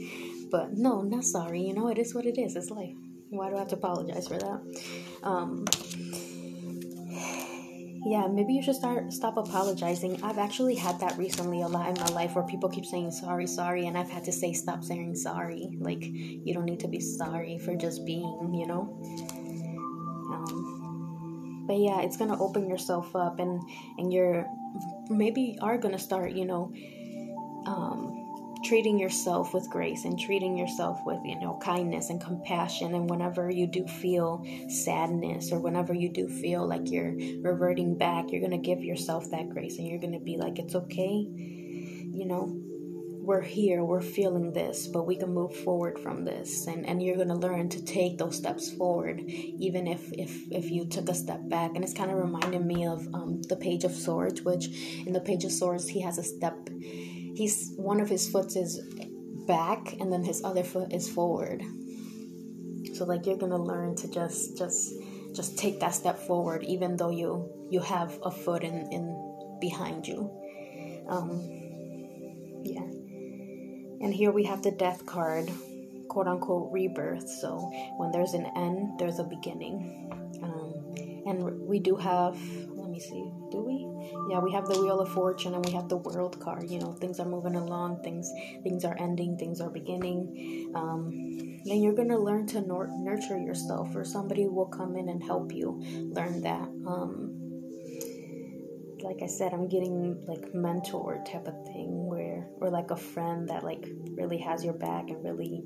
but 0.51 0.73
no 0.73 1.01
not 1.01 1.23
sorry 1.23 1.61
you 1.61 1.73
know 1.73 1.87
it 1.87 1.97
is 1.97 2.13
what 2.13 2.25
it 2.25 2.37
is 2.37 2.55
it's 2.55 2.69
life 2.69 2.95
why 3.29 3.49
do 3.49 3.55
I 3.55 3.59
have 3.59 3.67
to 3.69 3.75
apologize 3.75 4.27
for 4.27 4.37
that? 4.37 4.61
Um, 5.23 5.65
yeah, 8.05 8.27
maybe 8.27 8.53
you 8.53 8.61
should 8.61 8.75
start 8.75 9.11
stop 9.11 9.37
apologizing. 9.37 10.21
I've 10.23 10.37
actually 10.37 10.75
had 10.75 10.99
that 10.99 11.17
recently 11.17 11.61
a 11.61 11.67
lot 11.67 11.89
in 11.89 11.95
my 11.95 12.09
life 12.09 12.35
where 12.35 12.45
people 12.45 12.69
keep 12.69 12.85
saying 12.85 13.11
sorry, 13.11 13.47
sorry, 13.47 13.87
and 13.87 13.97
I've 13.97 14.09
had 14.09 14.23
to 14.25 14.31
say 14.31 14.53
stop 14.53 14.83
saying 14.83 15.15
sorry. 15.15 15.75
Like 15.79 16.01
you 16.01 16.53
don't 16.53 16.65
need 16.65 16.79
to 16.81 16.87
be 16.87 16.99
sorry 16.99 17.57
for 17.57 17.75
just 17.75 18.05
being, 18.05 18.53
you 18.53 18.67
know. 18.67 18.99
Um, 20.31 21.65
but 21.67 21.77
yeah, 21.77 22.01
it's 22.01 22.17
gonna 22.17 22.39
open 22.39 22.69
yourself 22.69 23.15
up, 23.15 23.39
and 23.39 23.61
and 23.97 24.13
you're 24.13 24.45
maybe 25.09 25.57
are 25.61 25.79
gonna 25.79 25.99
start, 25.99 26.33
you 26.33 26.45
know, 26.45 26.71
um, 27.65 28.25
treating 28.65 28.97
yourself 28.99 29.53
with 29.53 29.69
grace 29.69 30.05
and 30.05 30.19
treating 30.19 30.57
yourself 30.57 30.99
with 31.05 31.19
you 31.23 31.39
know 31.39 31.57
kindness 31.61 32.09
and 32.09 32.19
compassion. 32.19 32.95
And 32.95 33.09
whenever 33.09 33.49
you 33.49 33.67
do 33.67 33.85
feel 33.85 34.43
sadness 34.69 35.51
or 35.51 35.59
whenever 35.59 35.93
you 35.93 36.09
do 36.09 36.27
feel 36.27 36.67
like 36.67 36.89
you're 36.89 37.15
reverting 37.41 37.97
back 37.97 38.31
you're 38.31 38.41
going 38.41 38.51
to 38.51 38.57
give 38.57 38.83
yourself 38.83 39.29
that 39.31 39.49
grace 39.49 39.77
and 39.77 39.87
you're 39.87 39.99
going 39.99 40.13
to 40.13 40.19
be 40.19 40.37
like 40.37 40.59
it's 40.59 40.75
okay. 40.75 41.27
You 41.29 42.25
know 42.25 42.61
we're 43.25 43.41
here. 43.41 43.83
We're 43.83 44.01
feeling 44.01 44.53
this 44.53 44.87
but 44.87 45.07
we 45.07 45.15
can 45.15 45.33
move 45.33 45.55
forward 45.55 45.99
from 45.99 46.25
this. 46.25 46.67
And 46.67 46.87
and 46.87 47.01
you're 47.03 47.23
to 47.23 47.33
learn 47.35 47.69
to 47.69 47.83
take 47.83 48.17
those 48.17 48.35
steps 48.35 48.71
forward 48.71 49.21
even 49.21 49.87
if 49.87 50.11
if 50.13 50.31
if 50.51 50.71
you 50.71 50.85
took 50.85 51.09
a 51.09 51.15
step 51.15 51.47
back. 51.49 51.71
And 51.75 51.83
it's 51.83 51.93
kind 51.93 52.09
of 52.09 52.17
reminding 52.17 52.65
me 52.65 52.87
of 52.87 53.07
um, 53.13 53.41
the 53.43 53.55
page 53.55 53.83
of 53.83 53.93
swords 53.93 54.41
which 54.41 54.67
in 55.05 55.13
the 55.13 55.21
page 55.21 55.43
of 55.43 55.51
swords 55.51 55.87
he 55.87 56.01
has 56.01 56.17
a 56.17 56.23
step 56.23 56.69
he's 57.35 57.73
one 57.75 57.99
of 57.99 58.09
his 58.09 58.29
foot 58.29 58.55
is 58.55 58.81
back 59.47 59.93
and 59.99 60.11
then 60.11 60.23
his 60.23 60.43
other 60.43 60.63
foot 60.63 60.91
is 60.93 61.09
forward. 61.09 61.63
So 62.93 63.05
like 63.05 63.25
you're 63.25 63.37
gonna 63.37 63.61
learn 63.61 63.95
to 63.97 64.09
just 64.09 64.57
just 64.57 64.93
just 65.33 65.57
take 65.57 65.79
that 65.81 65.93
step 65.93 66.17
forward 66.17 66.63
even 66.63 66.95
though 66.95 67.09
you 67.11 67.49
you 67.69 67.81
have 67.81 68.17
a 68.23 68.31
foot 68.31 68.63
in 68.63 68.87
in 68.91 69.57
behind 69.59 70.07
you. 70.07 70.31
Um 71.07 71.29
yeah. 72.63 72.87
And 74.01 74.13
here 74.13 74.31
we 74.31 74.43
have 74.45 74.63
the 74.63 74.71
death 74.71 75.05
card 75.05 75.51
quote 76.07 76.27
unquote 76.27 76.71
rebirth. 76.71 77.27
So 77.27 77.69
when 77.97 78.11
there's 78.11 78.33
an 78.33 78.47
end 78.55 78.97
there's 78.97 79.19
a 79.19 79.23
beginning. 79.23 80.09
Um 80.41 80.95
and 81.27 81.67
we 81.67 81.79
do 81.79 81.95
have 81.97 82.37
let 82.69 82.89
me 82.89 82.99
see 82.99 83.29
yeah 84.29 84.39
we 84.39 84.51
have 84.51 84.67
the 84.67 84.79
wheel 84.79 84.99
of 84.99 85.09
fortune 85.09 85.53
and 85.53 85.65
we 85.65 85.71
have 85.71 85.87
the 85.89 85.97
world 85.97 86.39
card 86.39 86.69
you 86.69 86.79
know 86.79 86.93
things 86.93 87.19
are 87.19 87.25
moving 87.25 87.55
along 87.55 88.01
things 88.01 88.31
things 88.63 88.83
are 88.85 88.95
ending 88.99 89.37
things 89.37 89.61
are 89.61 89.69
beginning. 89.69 90.71
Um, 90.75 91.11
and 91.67 91.81
you're 91.83 91.93
to 91.95 92.17
learn 92.17 92.45
to 92.47 92.61
nor- 92.61 92.91
nurture 92.99 93.39
yourself 93.39 93.95
or 93.95 94.05
somebody 94.05 94.47
will 94.47 94.67
come 94.67 94.95
in 94.95 95.09
and 95.09 95.23
help 95.23 95.51
you 95.51 95.81
learn 96.13 96.41
that. 96.41 96.69
Um, 96.85 97.35
like 99.05 99.21
i 99.21 99.27
said 99.27 99.53
i'm 99.53 99.67
getting 99.67 100.25
like 100.27 100.53
mentor 100.55 101.23
type 101.27 101.47
of 101.47 101.53
thing 101.67 102.07
where 102.07 102.47
or 102.59 102.71
like 102.71 102.89
a 102.89 102.95
friend 102.95 103.47
that 103.49 103.63
like 103.63 103.87
really 104.17 104.39
has 104.39 104.63
your 104.63 104.73
back 104.73 105.09
and 105.09 105.23
really 105.23 105.63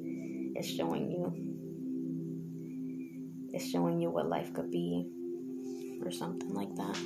is 0.57 0.69
showing 0.69 1.09
you 1.09 1.33
is 3.53 3.69
showing 3.69 4.01
you 4.01 4.09
what 4.09 4.27
life 4.27 4.53
could 4.53 4.69
be 4.69 5.07
or 6.03 6.11
something 6.11 6.53
like 6.53 6.75
that 6.75 6.97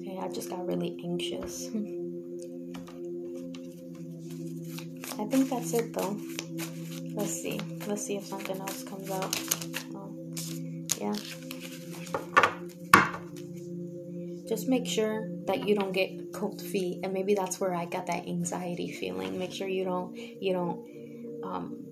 okay, 0.00 0.18
I 0.20 0.28
just 0.32 0.48
got 0.50 0.66
really 0.66 0.96
anxious. 1.04 1.68
I 5.18 5.24
think 5.24 5.48
that's 5.50 5.72
it 5.74 5.92
though. 5.92 6.16
Let's 7.14 7.32
see. 7.32 7.60
Let's 7.86 8.04
see 8.06 8.16
if 8.16 8.26
something 8.26 8.60
else 8.60 8.82
comes 8.84 9.10
out. 9.10 9.34
Oh, 9.94 10.14
yeah. 11.00 11.14
Just 14.48 14.68
make 14.68 14.86
sure 14.86 15.28
that 15.46 15.66
you 15.66 15.74
don't 15.74 15.92
get 15.92 16.32
cold 16.32 16.60
feet 16.60 17.00
and 17.02 17.12
maybe 17.12 17.34
that's 17.34 17.60
where 17.60 17.74
i 17.74 17.84
got 17.84 18.06
that 18.06 18.26
anxiety 18.26 18.92
feeling. 18.92 19.38
Make 19.38 19.52
sure 19.52 19.68
you 19.68 19.84
don't 19.84 20.16
you 20.16 20.52
don't 20.52 20.84
um 21.44 21.82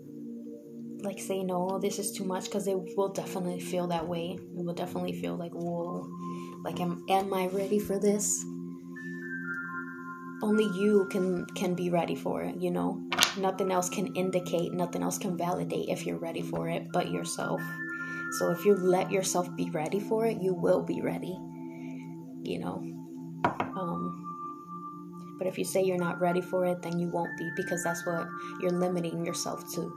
like 1.03 1.21
say 1.21 1.43
no 1.43 1.79
this 1.79 1.99
is 1.99 2.13
too 2.13 2.25
much 2.25 2.45
because 2.45 2.67
it 2.67 2.77
will 2.97 3.11
definitely 3.11 3.61
feel 3.61 3.87
that 3.89 4.07
way. 4.09 4.39
It 4.57 4.65
will 4.65 4.75
definitely 4.75 5.21
feel 5.21 5.37
like 5.37 5.53
whoa 5.53 6.09
like 6.65 6.81
am, 6.81 7.05
am 7.09 7.33
i 7.35 7.47
ready 7.49 7.79
for 7.79 7.99
this? 7.99 8.45
Only 10.43 10.65
you 10.65 11.07
can 11.11 11.47
can 11.55 11.75
be 11.75 11.91
ready 11.91 12.15
for 12.15 12.43
it 12.43 12.57
you 12.57 12.71
know? 12.71 13.01
Nothing 13.37 13.73
else 13.73 13.89
can 13.89 14.15
indicate 14.15 14.73
nothing 14.73 15.03
else 15.03 15.19
can 15.19 15.37
validate 15.37 15.89
if 15.89 16.07
you're 16.07 16.19
ready 16.19 16.43
for 16.43 16.69
it 16.69 16.87
but 16.93 17.11
yourself. 17.11 17.61
So 18.39 18.51
if 18.51 18.65
you 18.65 18.75
let 18.75 19.13
yourself 19.13 19.49
be 19.57 19.71
ready 19.71 20.01
for 20.01 20.27
it 20.27 20.41
you 20.41 20.55
will 20.55 20.83
be 20.83 21.01
ready 21.01 21.39
you 22.43 22.59
know 22.59 23.04
um, 23.45 24.25
but 25.39 25.47
if 25.47 25.59
you 25.59 25.65
say 25.65 25.83
you're 25.83 25.99
not 25.99 26.21
ready 26.21 26.41
for 26.41 26.65
it, 26.65 26.83
then 26.83 26.99
you 26.99 27.09
won't 27.09 27.37
be 27.37 27.51
because 27.57 27.83
that's 27.83 28.07
what 28.07 28.27
you're 28.61 28.71
limiting 28.71 29.25
yourself 29.25 29.73
to 29.75 29.93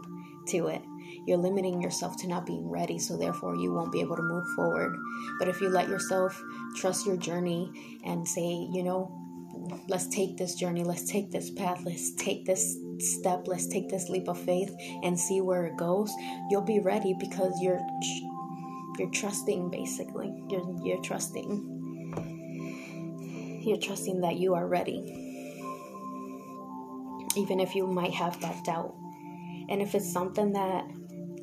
to 0.47 0.67
it. 0.67 0.81
You're 1.25 1.37
limiting 1.37 1.81
yourself 1.81 2.17
to 2.17 2.27
not 2.27 2.45
being 2.45 2.69
ready, 2.69 2.99
so 2.99 3.17
therefore 3.17 3.55
you 3.55 3.73
won't 3.73 3.91
be 3.91 4.01
able 4.01 4.15
to 4.15 4.21
move 4.21 4.45
forward. 4.55 4.97
But 5.39 5.47
if 5.47 5.61
you 5.61 5.69
let 5.69 5.89
yourself 5.89 6.41
trust 6.75 7.05
your 7.05 7.17
journey 7.17 7.99
and 8.05 8.27
say, 8.27 8.67
you 8.73 8.83
know, 8.83 9.11
let's 9.87 10.07
take 10.07 10.37
this 10.37 10.55
journey, 10.55 10.83
let's 10.83 11.09
take 11.09 11.31
this 11.31 11.49
path, 11.51 11.81
let's 11.85 12.13
take 12.15 12.45
this 12.45 12.77
step, 12.99 13.47
let's 13.47 13.67
take 13.67 13.89
this 13.89 14.09
leap 14.09 14.27
of 14.27 14.39
faith 14.39 14.73
and 15.03 15.19
see 15.19 15.41
where 15.41 15.65
it 15.65 15.77
goes, 15.77 16.11
you'll 16.49 16.61
be 16.61 16.79
ready 16.79 17.13
because 17.19 17.53
you're 17.61 17.81
you're 18.97 19.11
trusting 19.11 19.69
basically. 19.69 20.33
You're 20.49 20.75
you're 20.83 21.03
trusting 21.03 21.76
you're 23.68 23.78
trusting 23.78 24.22
that 24.22 24.38
you 24.38 24.53
are 24.53 24.68
ready. 24.68 25.03
Even 27.36 27.59
if 27.59 27.76
you 27.76 27.86
might 27.86 28.13
have 28.13 28.39
that 28.41 28.63
doubt. 28.63 28.95
And 29.70 29.82
if 29.82 29.93
it's 29.93 30.11
something 30.11 30.53
that 30.53 30.86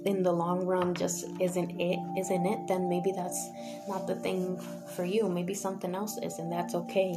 in 0.06 0.22
the 0.22 0.32
long 0.32 0.66
run 0.66 0.94
just 0.94 1.24
isn't 1.40 1.80
it 1.80 1.98
isn't 2.18 2.46
it 2.46 2.58
then 2.68 2.88
maybe 2.88 3.10
that's 3.16 3.48
not 3.88 4.06
the 4.06 4.14
thing 4.16 4.58
for 4.94 5.04
you 5.04 5.28
maybe 5.28 5.54
something 5.54 5.94
else 5.94 6.18
is 6.22 6.38
and 6.38 6.52
that's 6.52 6.74
okay 6.74 7.14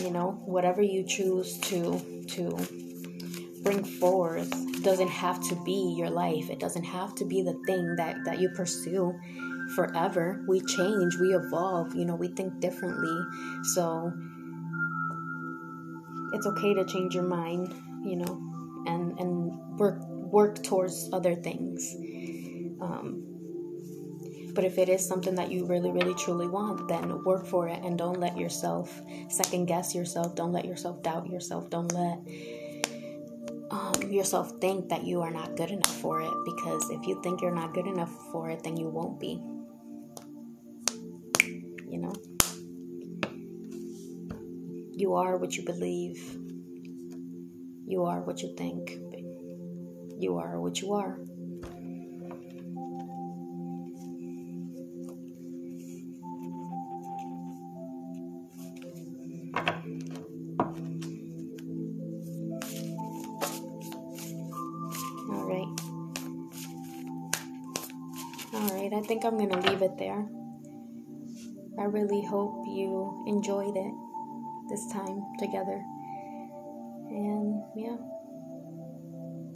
you 0.00 0.10
know 0.10 0.32
whatever 0.44 0.82
you 0.82 1.04
choose 1.04 1.58
to 1.58 2.24
to 2.26 2.50
bring 3.62 3.84
forth 3.84 4.50
doesn't 4.82 5.08
have 5.08 5.40
to 5.48 5.54
be 5.64 5.94
your 5.96 6.10
life 6.10 6.50
it 6.50 6.58
doesn't 6.58 6.84
have 6.84 7.14
to 7.14 7.24
be 7.24 7.42
the 7.42 7.54
thing 7.66 7.94
that 7.96 8.16
that 8.24 8.40
you 8.40 8.48
pursue 8.50 9.14
forever 9.74 10.44
we 10.48 10.60
change 10.60 11.16
we 11.16 11.34
evolve 11.34 11.94
you 11.94 12.04
know 12.04 12.14
we 12.14 12.28
think 12.28 12.60
differently 12.60 13.18
so 13.62 14.12
it's 16.32 16.46
okay 16.46 16.74
to 16.74 16.84
change 16.84 17.14
your 17.14 17.24
mind 17.24 17.74
you 18.04 18.16
know 18.16 18.40
and 18.86 19.18
and 19.18 19.52
work 19.78 20.00
work 20.08 20.62
towards 20.62 21.08
other 21.12 21.34
things 21.34 21.96
um, 22.80 23.30
but 24.54 24.64
if 24.64 24.78
it 24.78 24.88
is 24.88 25.06
something 25.06 25.34
that 25.36 25.50
you 25.50 25.64
really, 25.66 25.90
really, 25.90 26.14
truly 26.14 26.48
want, 26.48 26.88
then 26.88 27.22
work 27.24 27.46
for 27.46 27.68
it 27.68 27.82
and 27.84 27.96
don't 27.96 28.18
let 28.18 28.36
yourself 28.36 29.00
second 29.28 29.66
guess 29.66 29.94
yourself. 29.94 30.34
Don't 30.34 30.52
let 30.52 30.64
yourself 30.64 31.02
doubt 31.02 31.28
yourself. 31.28 31.70
Don't 31.70 31.92
let 31.92 32.18
um, 33.70 33.94
yourself 34.10 34.52
think 34.60 34.88
that 34.88 35.04
you 35.04 35.20
are 35.20 35.30
not 35.30 35.56
good 35.56 35.70
enough 35.70 35.96
for 36.00 36.20
it 36.20 36.32
because 36.44 36.90
if 36.90 37.06
you 37.06 37.20
think 37.22 37.40
you're 37.40 37.54
not 37.54 37.72
good 37.74 37.86
enough 37.86 38.12
for 38.32 38.50
it, 38.50 38.62
then 38.62 38.76
you 38.76 38.88
won't 38.88 39.20
be. 39.20 39.40
You 45.00 45.14
are 45.14 45.38
what 45.38 45.56
you 45.56 45.64
believe, 45.64 46.36
you 47.86 48.04
are 48.04 48.20
what 48.20 48.42
you 48.42 48.54
think, 48.54 48.98
you 50.18 50.36
are 50.36 50.60
what 50.60 50.82
you 50.82 50.92
are. 50.92 51.18
Alright. 65.30 65.80
Alright, 68.52 68.92
I 68.92 69.00
think 69.08 69.24
I'm 69.24 69.38
going 69.38 69.48
to 69.48 69.60
leave 69.60 69.80
it 69.80 69.96
there. 69.96 70.28
I 71.78 71.84
really 71.84 72.22
hope 72.22 72.66
you 72.66 73.24
enjoyed 73.26 73.78
it 73.78 74.09
this 74.70 74.86
time 74.92 75.20
together. 75.38 75.82
And 77.10 77.62
yeah, 77.74 77.96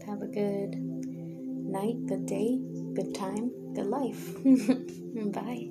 have 0.07 0.21
a 0.23 0.27
good 0.27 0.75
night, 0.77 1.97
good 2.07 2.27
day, 2.27 2.59
good 2.95 3.15
time, 3.15 3.51
good 3.75 3.87
life. 3.87 4.35
Bye. 5.33 5.71